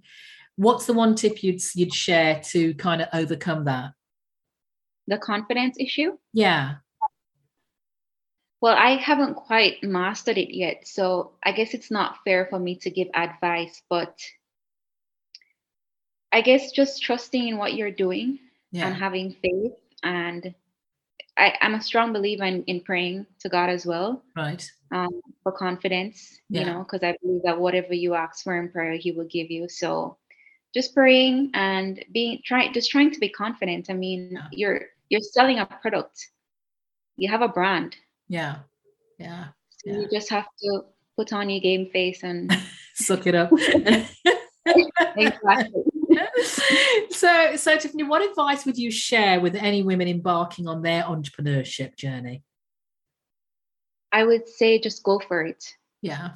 what's 0.56 0.86
the 0.86 0.92
one 0.92 1.14
tip 1.14 1.42
you'd 1.42 1.60
you'd 1.74 1.94
share 1.94 2.40
to 2.40 2.74
kind 2.74 3.02
of 3.02 3.08
overcome 3.12 3.64
that 3.64 3.92
the 5.06 5.18
confidence 5.18 5.76
issue 5.80 6.16
yeah 6.32 6.76
well 8.60 8.76
i 8.76 8.96
haven't 8.96 9.34
quite 9.34 9.82
mastered 9.82 10.38
it 10.38 10.54
yet 10.54 10.86
so 10.86 11.32
i 11.42 11.52
guess 11.52 11.74
it's 11.74 11.90
not 11.90 12.18
fair 12.24 12.46
for 12.48 12.58
me 12.58 12.76
to 12.76 12.90
give 12.90 13.08
advice 13.14 13.82
but 13.88 14.18
i 16.32 16.40
guess 16.40 16.72
just 16.72 17.02
trusting 17.02 17.48
in 17.48 17.56
what 17.56 17.74
you're 17.74 17.90
doing 17.90 18.38
yeah. 18.70 18.86
and 18.86 18.96
having 18.96 19.34
faith 19.42 19.72
and 20.02 20.54
I, 21.34 21.56
am 21.62 21.74
a 21.74 21.80
strong 21.80 22.12
believer 22.12 22.44
in, 22.44 22.62
in 22.64 22.82
praying 22.82 23.24
to 23.40 23.48
God 23.48 23.70
as 23.70 23.86
well. 23.86 24.22
Right. 24.36 24.70
Um, 24.90 25.08
for 25.42 25.50
confidence, 25.50 26.38
yeah. 26.50 26.60
you 26.60 26.66
know, 26.66 26.78
because 26.80 27.02
I 27.02 27.16
believe 27.22 27.40
that 27.44 27.58
whatever 27.58 27.94
you 27.94 28.12
ask 28.12 28.44
for 28.44 28.54
in 28.60 28.68
prayer, 28.68 28.92
He 28.98 29.12
will 29.12 29.24
give 29.24 29.50
you. 29.50 29.66
So 29.66 30.18
just 30.74 30.94
praying 30.94 31.50
and 31.54 32.04
being 32.12 32.40
trying 32.44 32.72
just 32.72 32.90
trying 32.90 33.10
to 33.10 33.20
be 33.20 33.28
confident 33.28 33.90
i 33.90 33.92
mean 33.92 34.30
yeah. 34.32 34.48
you're 34.50 34.80
you're 35.08 35.20
selling 35.20 35.58
a 35.58 35.66
product 35.66 36.28
you 37.16 37.30
have 37.30 37.42
a 37.42 37.48
brand 37.48 37.96
yeah 38.28 38.56
yeah, 39.18 39.48
so 39.70 39.90
yeah. 39.90 39.98
you 39.98 40.08
just 40.10 40.30
have 40.30 40.46
to 40.60 40.82
put 41.16 41.32
on 41.32 41.48
your 41.48 41.60
game 41.60 41.88
face 41.90 42.22
and 42.22 42.52
suck 42.94 43.26
it 43.26 43.34
up 43.34 43.50
exactly 45.16 45.82
so 47.10 47.56
so 47.56 47.76
tiffany 47.76 48.02
what 48.02 48.28
advice 48.28 48.64
would 48.64 48.78
you 48.78 48.90
share 48.90 49.40
with 49.40 49.54
any 49.54 49.82
women 49.82 50.08
embarking 50.08 50.66
on 50.66 50.82
their 50.82 51.02
entrepreneurship 51.04 51.96
journey 51.96 52.42
i 54.12 54.24
would 54.24 54.48
say 54.48 54.78
just 54.78 55.02
go 55.02 55.20
for 55.28 55.42
it 55.42 55.64
yeah 56.00 56.34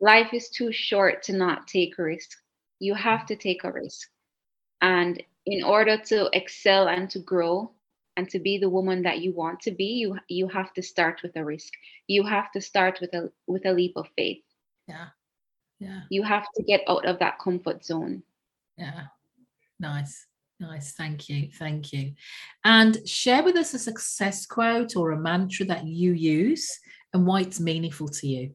life 0.00 0.32
is 0.32 0.48
too 0.48 0.72
short 0.72 1.22
to 1.24 1.32
not 1.32 1.66
take 1.66 1.98
a 1.98 2.02
risk. 2.02 2.30
you 2.80 2.94
have 2.94 3.26
to 3.26 3.34
take 3.34 3.64
a 3.64 3.72
risk. 3.72 4.08
And 4.80 5.20
in 5.46 5.64
order 5.64 5.96
to 5.96 6.30
excel 6.32 6.88
and 6.88 7.10
to 7.10 7.18
grow 7.18 7.72
and 8.16 8.30
to 8.30 8.38
be 8.38 8.58
the 8.58 8.68
woman 8.68 9.02
that 9.02 9.20
you 9.20 9.32
want 9.32 9.60
to 9.60 9.72
be, 9.72 9.98
you 10.02 10.18
you 10.28 10.48
have 10.48 10.72
to 10.74 10.82
start 10.82 11.22
with 11.22 11.34
a 11.36 11.44
risk. 11.44 11.72
You 12.06 12.22
have 12.24 12.52
to 12.52 12.60
start 12.60 13.00
with 13.00 13.12
a 13.14 13.32
with 13.46 13.66
a 13.66 13.72
leap 13.72 13.96
of 13.96 14.06
faith. 14.16 14.44
Yeah. 14.86 15.08
Yeah. 15.80 16.02
You 16.10 16.22
have 16.22 16.46
to 16.56 16.62
get 16.62 16.82
out 16.88 17.06
of 17.06 17.18
that 17.18 17.38
comfort 17.38 17.84
zone. 17.84 18.22
Yeah. 18.78 19.02
Nice. 19.78 20.26
Nice. 20.60 20.92
Thank 20.92 21.28
you. 21.28 21.50
Thank 21.54 21.92
you. 21.92 22.14
And 22.64 23.06
share 23.06 23.42
with 23.42 23.56
us 23.56 23.74
a 23.74 23.78
success 23.78 24.46
quote 24.46 24.96
or 24.96 25.10
a 25.10 25.20
mantra 25.20 25.66
that 25.66 25.86
you 25.86 26.12
use 26.12 26.78
and 27.12 27.26
why 27.26 27.42
it's 27.42 27.60
meaningful 27.60 28.08
to 28.08 28.26
you. 28.26 28.54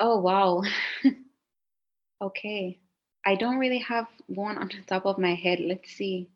Oh, 0.00 0.18
wow. 0.18 0.62
Okay. 2.24 2.78
I 3.26 3.34
don't 3.34 3.58
really 3.58 3.78
have 3.80 4.06
one 4.26 4.56
on 4.56 4.68
the 4.68 4.82
top 4.86 5.04
of 5.04 5.18
my 5.18 5.34
head. 5.34 5.60
Let's 5.60 5.90
see. 5.90 6.30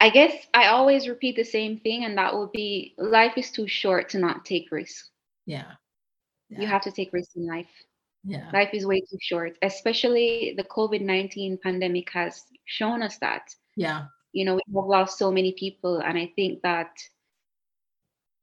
I 0.00 0.10
guess 0.10 0.34
I 0.52 0.66
always 0.68 1.08
repeat 1.08 1.36
the 1.36 1.44
same 1.44 1.78
thing, 1.78 2.04
and 2.04 2.18
that 2.18 2.36
would 2.36 2.50
be 2.50 2.94
life 2.98 3.34
is 3.36 3.52
too 3.52 3.68
short 3.68 4.08
to 4.10 4.18
not 4.18 4.44
take 4.44 4.72
risks. 4.72 5.10
Yeah. 5.46 5.72
yeah. 6.48 6.60
You 6.60 6.66
have 6.66 6.82
to 6.82 6.90
take 6.90 7.12
risks 7.12 7.36
in 7.36 7.46
life. 7.46 7.70
Yeah. 8.24 8.50
Life 8.52 8.70
is 8.72 8.86
way 8.86 9.00
too 9.00 9.18
short, 9.20 9.56
especially 9.62 10.54
the 10.56 10.64
COVID 10.64 11.00
19 11.00 11.58
pandemic 11.62 12.10
has 12.12 12.44
shown 12.64 13.02
us 13.02 13.18
that. 13.18 13.54
Yeah. 13.76 14.06
You 14.32 14.44
know, 14.44 14.54
we 14.54 14.62
have 14.80 14.86
lost 14.86 15.18
so 15.18 15.30
many 15.30 15.52
people, 15.52 15.98
and 15.98 16.16
I 16.16 16.32
think 16.36 16.62
that 16.62 16.96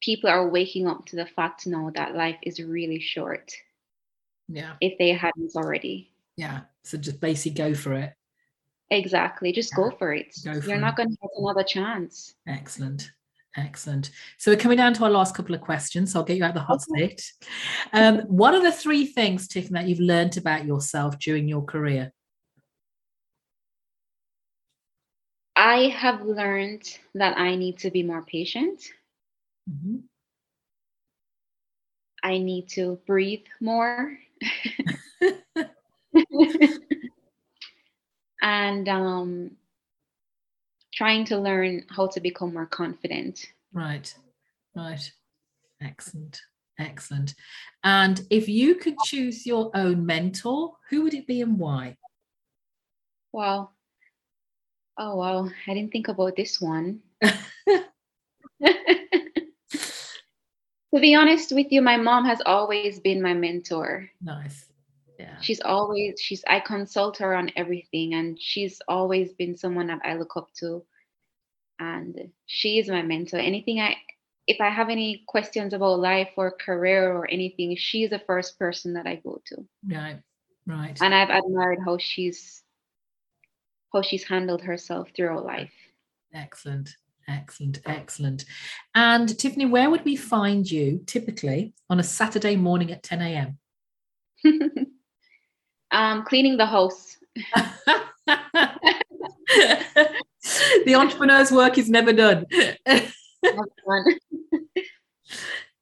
people 0.01 0.29
are 0.29 0.49
waking 0.49 0.87
up 0.87 1.05
to 1.07 1.15
the 1.15 1.25
fact 1.25 1.65
now 1.65 1.91
that 1.95 2.15
life 2.15 2.37
is 2.43 2.59
really 2.59 2.99
short. 2.99 3.51
Yeah. 4.47 4.73
If 4.81 4.97
they 4.97 5.13
hadn't 5.13 5.55
already. 5.55 6.11
Yeah. 6.35 6.61
So 6.83 6.97
just 6.97 7.19
basically 7.19 7.51
go 7.51 7.73
for 7.73 7.93
it. 7.93 8.13
Exactly. 8.91 9.51
Just 9.51 9.71
yeah. 9.71 9.83
go 9.83 9.91
for 9.97 10.13
it. 10.13 10.35
Go 10.43 10.59
for 10.59 10.67
You're 10.67 10.77
it. 10.77 10.81
not 10.81 10.95
going 10.95 11.09
to 11.09 11.17
get 11.21 11.29
another 11.37 11.63
chance. 11.63 12.35
Excellent. 12.47 13.11
Excellent. 13.57 14.11
So 14.37 14.51
we're 14.51 14.57
coming 14.57 14.77
down 14.77 14.93
to 14.95 15.03
our 15.03 15.09
last 15.09 15.35
couple 15.35 15.55
of 15.55 15.61
questions. 15.61 16.13
So 16.13 16.19
I'll 16.19 16.25
get 16.25 16.37
you 16.37 16.43
out 16.43 16.51
of 16.51 16.55
the 16.55 16.61
hot 16.61 16.81
seat. 16.81 17.33
Um, 17.93 18.19
what 18.21 18.53
are 18.53 18.61
the 18.61 18.71
three 18.71 19.05
things, 19.05 19.47
Tiffany, 19.47 19.79
that 19.79 19.87
you've 19.89 19.99
learned 19.99 20.37
about 20.37 20.65
yourself 20.65 21.17
during 21.19 21.47
your 21.47 21.63
career? 21.63 22.13
I 25.55 25.89
have 25.89 26.21
learned 26.21 26.83
that 27.15 27.37
I 27.37 27.55
need 27.55 27.79
to 27.79 27.91
be 27.91 28.03
more 28.03 28.21
patient. 28.21 28.81
Mm-hmm. 29.69 29.97
I 32.23 32.37
need 32.37 32.69
to 32.69 32.99
breathe 33.05 33.45
more. 33.59 34.17
and 38.41 38.89
um, 38.89 39.51
trying 40.99 41.23
to 41.23 41.37
learn 41.37 41.85
how 41.89 42.05
to 42.05 42.19
become 42.19 42.53
more 42.53 42.65
confident. 42.65 43.45
Right, 43.71 44.13
right. 44.75 45.09
Excellent, 45.81 46.41
excellent. 46.77 47.35
And 47.85 48.21
if 48.29 48.49
you 48.49 48.75
could 48.75 48.99
choose 49.05 49.45
your 49.45 49.71
own 49.73 50.05
mentor, 50.05 50.75
who 50.89 51.03
would 51.03 51.13
it 51.13 51.25
be 51.25 51.39
and 51.39 51.57
why? 51.57 51.95
Wow. 53.31 53.69
Oh, 54.97 55.15
wow. 55.15 55.49
I 55.67 55.73
didn't 55.73 55.93
think 55.93 56.09
about 56.09 56.35
this 56.35 56.59
one. 56.59 56.99
to 57.21 57.31
be 60.91 61.15
honest 61.15 61.53
with 61.53 61.71
you, 61.71 61.81
my 61.81 61.95
mom 61.95 62.25
has 62.25 62.41
always 62.45 62.99
been 62.99 63.21
my 63.21 63.33
mentor. 63.33 64.09
Nice. 64.21 64.65
She's 65.41 65.61
always 65.61 66.19
she's 66.19 66.43
I 66.47 66.59
consult 66.59 67.17
her 67.17 67.35
on 67.35 67.51
everything 67.55 68.13
and 68.13 68.39
she's 68.41 68.81
always 68.87 69.33
been 69.33 69.57
someone 69.57 69.87
that 69.87 70.01
I 70.03 70.15
look 70.15 70.35
up 70.35 70.49
to. 70.59 70.83
And 71.79 72.31
she 72.45 72.79
is 72.79 72.89
my 72.89 73.01
mentor. 73.01 73.37
Anything 73.37 73.79
I 73.79 73.95
if 74.47 74.59
I 74.59 74.69
have 74.69 74.89
any 74.89 75.23
questions 75.27 75.73
about 75.73 75.99
life 75.99 76.29
or 76.35 76.51
career 76.51 77.13
or 77.13 77.29
anything, 77.29 77.75
she's 77.77 78.09
the 78.09 78.19
first 78.19 78.57
person 78.57 78.93
that 78.93 79.05
I 79.05 79.15
go 79.15 79.41
to. 79.45 79.65
Right. 79.87 80.19
Right. 80.65 80.97
And 81.01 81.13
I've 81.13 81.29
admired 81.29 81.79
how 81.85 81.97
she's 81.97 82.63
how 83.93 84.01
she's 84.01 84.23
handled 84.23 84.61
herself 84.61 85.09
throughout 85.15 85.45
life. 85.45 85.73
Excellent. 86.33 86.95
Excellent, 87.29 87.79
excellent. 87.85 88.45
And 88.95 89.37
Tiffany, 89.37 89.65
where 89.65 89.89
would 89.89 90.03
we 90.03 90.15
find 90.15 90.69
you 90.69 91.03
typically 91.05 91.73
on 91.87 91.99
a 91.99 92.03
Saturday 92.03 92.55
morning 92.55 92.91
at 92.91 93.03
10 93.03 93.21
a.m.? 93.21 93.57
um, 95.91 96.23
cleaning 96.23 96.57
the 96.57 96.65
house. 96.65 97.17
the 100.85 100.95
entrepreneur's 100.95 101.51
work 101.51 101.77
is 101.77 101.89
never 101.89 102.13
done. 102.13 102.45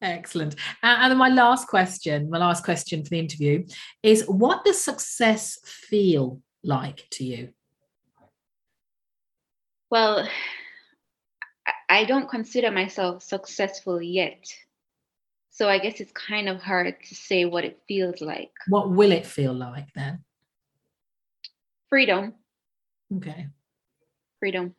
Excellent. 0.02 0.56
And 0.84 1.12
then 1.12 1.18
my 1.18 1.30
last 1.30 1.68
question, 1.68 2.30
my 2.30 2.38
last 2.38 2.64
question 2.64 3.04
for 3.04 3.10
the 3.10 3.20
interview 3.20 3.66
is 4.04 4.24
what 4.28 4.64
does 4.64 4.82
success 4.84 5.58
feel 5.64 6.42
like 6.64 7.08
to 7.12 7.24
you? 7.24 7.50
Well, 9.90 10.28
I 11.90 12.04
don't 12.04 12.30
consider 12.30 12.72
myself 12.72 13.24
successful 13.24 14.02
yet. 14.02 14.46
So 15.58 15.68
I 15.68 15.80
guess 15.80 16.00
it's 16.00 16.12
kind 16.12 16.48
of 16.50 16.62
hard 16.62 16.96
to 17.04 17.16
say 17.16 17.46
what 17.46 17.66
it 17.66 17.80
feels 17.88 18.22
like. 18.22 18.52
What 18.68 18.92
will 18.92 19.12
it 19.12 19.26
feel 19.26 19.56
like 19.56 19.88
then? 19.96 20.24
Freedom. 21.90 22.36
Okay. 23.16 23.48
Freedom. 24.40 24.76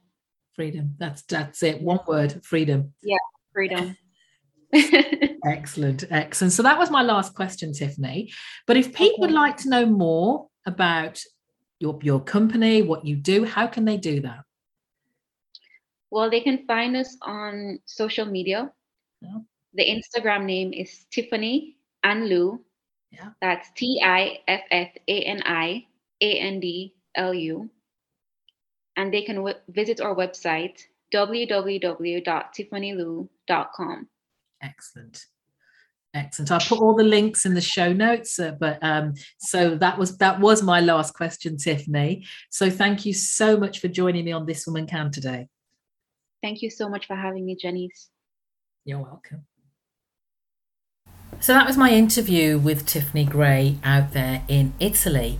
Freedom. 0.54 0.94
That's 0.96 1.22
that's 1.22 1.64
it. 1.64 1.82
One 1.82 1.98
word, 2.06 2.44
freedom. 2.44 2.94
Yeah, 3.02 3.16
freedom. 3.52 3.96
excellent, 5.44 6.04
excellent. 6.10 6.52
So 6.52 6.62
that 6.62 6.78
was 6.78 6.92
my 6.92 7.02
last 7.02 7.34
question, 7.34 7.72
Tiffany. 7.72 8.30
But 8.64 8.76
if 8.76 8.92
people 8.94 9.14
okay. 9.14 9.20
would 9.22 9.32
like 9.32 9.56
to 9.58 9.68
know 9.68 9.84
more 9.84 10.46
about 10.64 11.20
your 11.80 11.98
your 12.02 12.20
company, 12.20 12.82
what 12.82 13.04
you 13.04 13.16
do, 13.16 13.44
how 13.44 13.66
can 13.66 13.84
they 13.84 13.96
do 13.96 14.20
that? 14.20 14.44
Well, 16.12 16.30
they 16.30 16.40
can 16.40 16.66
find 16.68 16.96
us 16.96 17.16
on 17.20 17.80
social 17.84 18.26
media. 18.26 18.70
Yeah. 19.20 19.38
The 19.78 19.86
Instagram 19.86 20.44
name 20.44 20.72
is 20.72 21.06
Tiffany 21.12 21.76
and 22.02 22.28
Lou. 22.28 22.60
Yeah. 23.12 23.28
That's 23.40 23.70
T 23.76 24.02
I 24.04 24.40
F 24.48 24.62
F 24.72 24.88
A 25.06 25.22
N 25.22 25.40
I 25.46 25.86
A 26.20 26.40
N 26.40 26.58
D 26.58 26.96
L 27.14 27.32
U. 27.32 27.70
And 28.96 29.14
they 29.14 29.22
can 29.22 29.36
w- 29.36 29.54
visit 29.68 30.00
our 30.00 30.16
website 30.16 30.80
www.tiffanylou.com. 31.14 34.08
Excellent. 34.60 35.26
Excellent. 36.12 36.50
I'll 36.50 36.58
put 36.58 36.80
all 36.80 36.96
the 36.96 37.04
links 37.04 37.46
in 37.46 37.54
the 37.54 37.60
show 37.60 37.92
notes, 37.92 38.40
uh, 38.40 38.56
but 38.58 38.80
um, 38.82 39.14
so 39.38 39.76
that 39.76 39.96
was 39.96 40.18
that 40.18 40.40
was 40.40 40.60
my 40.62 40.80
last 40.80 41.14
question, 41.14 41.56
Tiffany. 41.56 42.26
So 42.50 42.68
thank 42.68 43.06
you 43.06 43.14
so 43.14 43.56
much 43.56 43.78
for 43.78 43.86
joining 43.86 44.24
me 44.24 44.32
on 44.32 44.44
This 44.44 44.66
Woman 44.66 44.88
Can 44.88 45.12
today. 45.12 45.46
Thank 46.42 46.62
you 46.62 46.70
so 46.70 46.88
much 46.88 47.06
for 47.06 47.14
having 47.14 47.46
me, 47.46 47.54
Janice. 47.54 48.08
You're 48.84 48.98
welcome. 48.98 49.46
So 51.40 51.52
that 51.52 51.66
was 51.66 51.76
my 51.76 51.90
interview 51.90 52.58
with 52.58 52.84
Tiffany 52.84 53.24
Gray 53.24 53.76
out 53.84 54.12
there 54.12 54.42
in 54.48 54.72
Italy. 54.80 55.38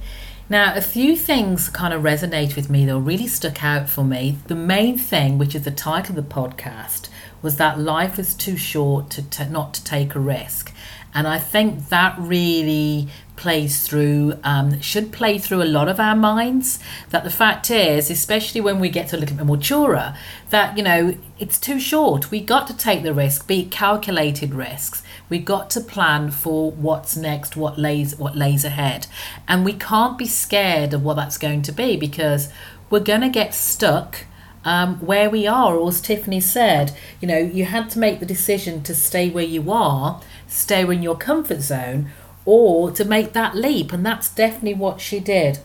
Now, 0.50 0.74
a 0.74 0.80
few 0.80 1.16
things 1.16 1.68
kind 1.68 1.92
of 1.92 2.02
resonate 2.02 2.56
with 2.56 2.70
me, 2.70 2.86
though, 2.86 2.98
really 2.98 3.26
stuck 3.26 3.62
out 3.62 3.90
for 3.90 4.02
me. 4.02 4.38
The 4.46 4.54
main 4.54 4.96
thing, 4.96 5.36
which 5.36 5.54
is 5.54 5.64
the 5.64 5.70
title 5.70 6.16
of 6.16 6.28
the 6.28 6.34
podcast, 6.34 7.08
was 7.42 7.56
that 7.56 7.78
life 7.78 8.18
is 8.18 8.34
too 8.34 8.56
short 8.56 9.10
to 9.10 9.22
t- 9.22 9.44
not 9.46 9.74
to 9.74 9.84
take 9.84 10.14
a 10.14 10.20
risk. 10.20 10.72
And 11.14 11.26
I 11.26 11.38
think 11.38 11.88
that 11.88 12.16
really 12.18 13.08
plays 13.36 13.86
through, 13.86 14.34
um, 14.42 14.80
should 14.80 15.12
play 15.12 15.38
through 15.38 15.62
a 15.62 15.64
lot 15.64 15.88
of 15.88 16.00
our 16.00 16.16
minds. 16.16 16.78
That 17.10 17.24
the 17.24 17.30
fact 17.30 17.70
is, 17.70 18.10
especially 18.10 18.60
when 18.60 18.80
we 18.80 18.88
get 18.88 19.08
to 19.08 19.16
a 19.16 19.18
little 19.18 19.36
bit 19.36 19.46
more 19.46 19.56
maturer, 19.56 20.16
that, 20.50 20.76
you 20.76 20.82
know, 20.82 21.16
it's 21.38 21.58
too 21.58 21.80
short. 21.80 22.30
We 22.30 22.40
got 22.40 22.66
to 22.66 22.76
take 22.76 23.02
the 23.02 23.14
risk, 23.14 23.46
be 23.46 23.64
calculated 23.64 24.54
risks. 24.54 25.02
We 25.28 25.38
got 25.38 25.70
to 25.70 25.80
plan 25.80 26.30
for 26.30 26.72
what's 26.72 27.16
next, 27.16 27.56
what 27.56 27.78
lays 27.78 28.16
what 28.18 28.36
lays 28.36 28.64
ahead. 28.64 29.06
And 29.46 29.64
we 29.64 29.74
can't 29.74 30.18
be 30.18 30.26
scared 30.26 30.92
of 30.94 31.04
what 31.04 31.14
that's 31.14 31.38
going 31.38 31.62
to 31.62 31.72
be 31.72 31.96
because 31.96 32.48
we're 32.90 33.00
going 33.00 33.20
to 33.20 33.28
get 33.28 33.54
stuck 33.54 34.24
um, 34.64 34.96
where 34.96 35.30
we 35.30 35.46
are. 35.46 35.76
Or 35.76 35.88
as 35.88 36.00
Tiffany 36.00 36.40
said, 36.40 36.96
you 37.20 37.28
know, 37.28 37.38
you 37.38 37.66
had 37.66 37.90
to 37.90 37.98
make 37.98 38.20
the 38.20 38.26
decision 38.26 38.82
to 38.84 38.94
stay 38.94 39.30
where 39.30 39.44
you 39.44 39.70
are, 39.70 40.20
stay 40.48 40.82
in 40.82 41.02
your 41.02 41.16
comfort 41.16 41.60
zone, 41.60 42.10
or 42.44 42.90
to 42.90 43.04
make 43.04 43.32
that 43.34 43.54
leap. 43.54 43.92
And 43.92 44.04
that's 44.04 44.28
definitely 44.30 44.74
what 44.74 45.00
she 45.00 45.20
did. 45.20 45.60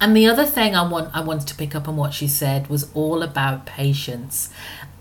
And 0.00 0.16
the 0.16 0.26
other 0.26 0.44
thing 0.44 0.74
I 0.74 0.86
want 0.86 1.14
I 1.14 1.20
wanted 1.20 1.46
to 1.48 1.54
pick 1.54 1.74
up 1.74 1.86
on 1.88 1.96
what 1.96 2.12
she 2.12 2.26
said 2.26 2.68
was 2.68 2.90
all 2.94 3.22
about 3.22 3.64
patience. 3.64 4.50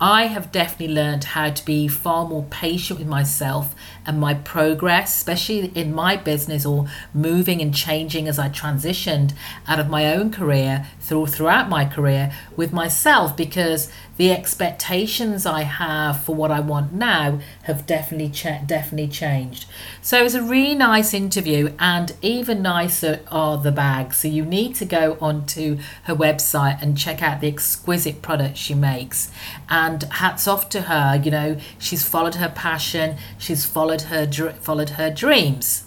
I 0.03 0.25
have 0.25 0.51
definitely 0.51 0.93
learned 0.93 1.23
how 1.23 1.51
to 1.51 1.63
be 1.63 1.87
far 1.87 2.27
more 2.27 2.43
patient 2.49 2.99
with 2.99 3.07
myself 3.07 3.73
and 4.05 4.19
my 4.19 4.33
progress, 4.33 5.15
especially 5.15 5.71
in 5.75 5.95
my 5.95 6.17
business 6.17 6.65
or 6.65 6.87
moving 7.13 7.61
and 7.61 7.73
changing 7.73 8.27
as 8.27 8.37
I 8.37 8.49
transitioned 8.49 9.31
out 9.65 9.79
of 9.79 9.89
my 9.89 10.13
own 10.13 10.29
career 10.29 10.87
through 10.99 11.27
throughout 11.27 11.69
my 11.69 11.85
career 11.85 12.33
with 12.57 12.73
myself 12.73 13.37
because 13.37 13.89
the 14.17 14.31
expectations 14.31 15.45
I 15.45 15.61
have 15.63 16.21
for 16.21 16.35
what 16.35 16.51
I 16.51 16.59
want 16.59 16.93
now 16.93 17.39
have 17.63 17.85
definitely 17.85 18.29
ch- 18.29 18.65
definitely 18.65 19.07
changed. 19.07 19.65
So 20.01 20.19
it 20.19 20.23
was 20.23 20.35
a 20.35 20.43
really 20.43 20.75
nice 20.75 21.13
interview, 21.13 21.73
and 21.79 22.13
even 22.21 22.61
nicer 22.61 23.21
are 23.31 23.57
the 23.57 23.71
bags. 23.71 24.17
So 24.17 24.27
you 24.27 24.45
need 24.45 24.75
to 24.75 24.85
go 24.85 25.17
onto 25.19 25.79
her 26.03 26.15
website 26.15 26.81
and 26.81 26.97
check 26.97 27.23
out 27.23 27.41
the 27.41 27.47
exquisite 27.47 28.21
products 28.21 28.59
she 28.59 28.75
makes. 28.75 29.31
And 29.67 29.92
hats 30.01 30.47
off 30.47 30.69
to 30.69 30.81
her. 30.83 31.21
You 31.23 31.31
know, 31.31 31.57
she's 31.77 32.03
followed 32.03 32.35
her 32.35 32.49
passion. 32.49 33.17
She's 33.37 33.65
followed 33.65 34.03
her 34.03 34.25
followed 34.53 34.91
her 34.91 35.09
dreams. 35.09 35.85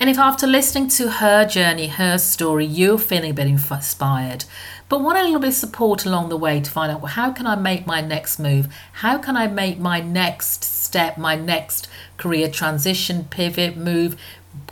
And 0.00 0.10
if 0.10 0.18
after 0.18 0.46
listening 0.46 0.88
to 0.88 1.08
her 1.08 1.46
journey, 1.46 1.86
her 1.86 2.18
story, 2.18 2.66
you're 2.66 2.98
feeling 2.98 3.30
a 3.30 3.34
bit 3.34 3.46
inspired, 3.46 4.44
but 4.88 5.00
want 5.00 5.18
a 5.18 5.22
little 5.22 5.38
bit 5.38 5.48
of 5.48 5.54
support 5.54 6.04
along 6.04 6.30
the 6.30 6.36
way 6.36 6.60
to 6.60 6.70
find 6.70 6.90
out 6.90 7.00
well, 7.00 7.12
how 7.12 7.30
can 7.30 7.46
I 7.46 7.54
make 7.54 7.86
my 7.86 8.00
next 8.00 8.40
move? 8.40 8.68
How 8.94 9.18
can 9.18 9.36
I 9.36 9.46
make 9.46 9.78
my 9.78 10.00
next 10.00 10.64
step, 10.64 11.16
my 11.16 11.36
next 11.36 11.88
career 12.16 12.50
transition, 12.50 13.24
pivot, 13.30 13.76
move, 13.76 14.16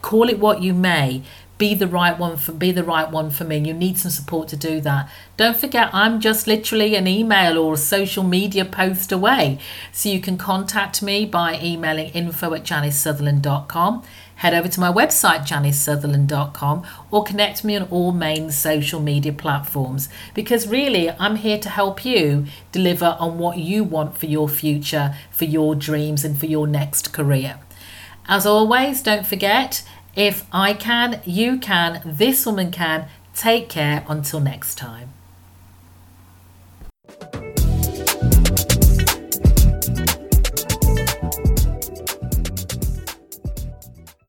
call 0.00 0.28
it 0.28 0.40
what 0.40 0.60
you 0.60 0.74
may, 0.74 1.22
be 1.62 1.74
the 1.74 1.86
right 1.86 2.18
one 2.18 2.36
for 2.36 2.50
be 2.50 2.72
the 2.72 2.82
right 2.82 3.08
one 3.08 3.30
for 3.30 3.44
me. 3.44 3.56
You 3.56 3.72
need 3.72 3.96
some 3.96 4.10
support 4.10 4.48
to 4.48 4.56
do 4.56 4.80
that. 4.80 5.08
Don't 5.36 5.56
forget, 5.56 5.94
I'm 5.94 6.18
just 6.18 6.48
literally 6.48 6.96
an 6.96 7.06
email 7.06 7.56
or 7.56 7.74
a 7.74 7.76
social 7.76 8.24
media 8.24 8.64
post 8.64 9.12
away. 9.12 9.60
So 9.92 10.08
you 10.08 10.20
can 10.20 10.36
contact 10.36 11.04
me 11.04 11.24
by 11.24 11.60
emailing 11.62 12.08
info 12.14 12.52
at 12.54 12.64
janicesutherland.com 12.64 14.02
head 14.34 14.54
over 14.54 14.66
to 14.66 14.80
my 14.80 14.90
website, 14.90 15.46
janicesutherland.com, 15.46 16.84
or 17.12 17.22
connect 17.22 17.62
me 17.62 17.76
on 17.76 17.84
all 17.90 18.10
main 18.10 18.50
social 18.50 18.98
media 18.98 19.32
platforms 19.32 20.08
because 20.34 20.66
really 20.66 21.10
I'm 21.10 21.36
here 21.36 21.58
to 21.58 21.68
help 21.68 22.04
you 22.04 22.46
deliver 22.72 23.16
on 23.20 23.38
what 23.38 23.58
you 23.58 23.84
want 23.84 24.18
for 24.18 24.26
your 24.26 24.48
future, 24.48 25.14
for 25.30 25.44
your 25.44 25.76
dreams, 25.76 26.24
and 26.24 26.36
for 26.36 26.46
your 26.46 26.66
next 26.66 27.12
career. 27.12 27.60
As 28.26 28.44
always, 28.44 29.00
don't 29.00 29.26
forget 29.26 29.84
if 30.14 30.44
I 30.52 30.74
can, 30.74 31.20
you 31.24 31.58
can, 31.58 32.02
this 32.04 32.44
woman 32.46 32.70
can. 32.70 33.08
Take 33.34 33.68
care 33.68 34.04
until 34.08 34.40
next 34.40 34.76
time. 34.76 35.10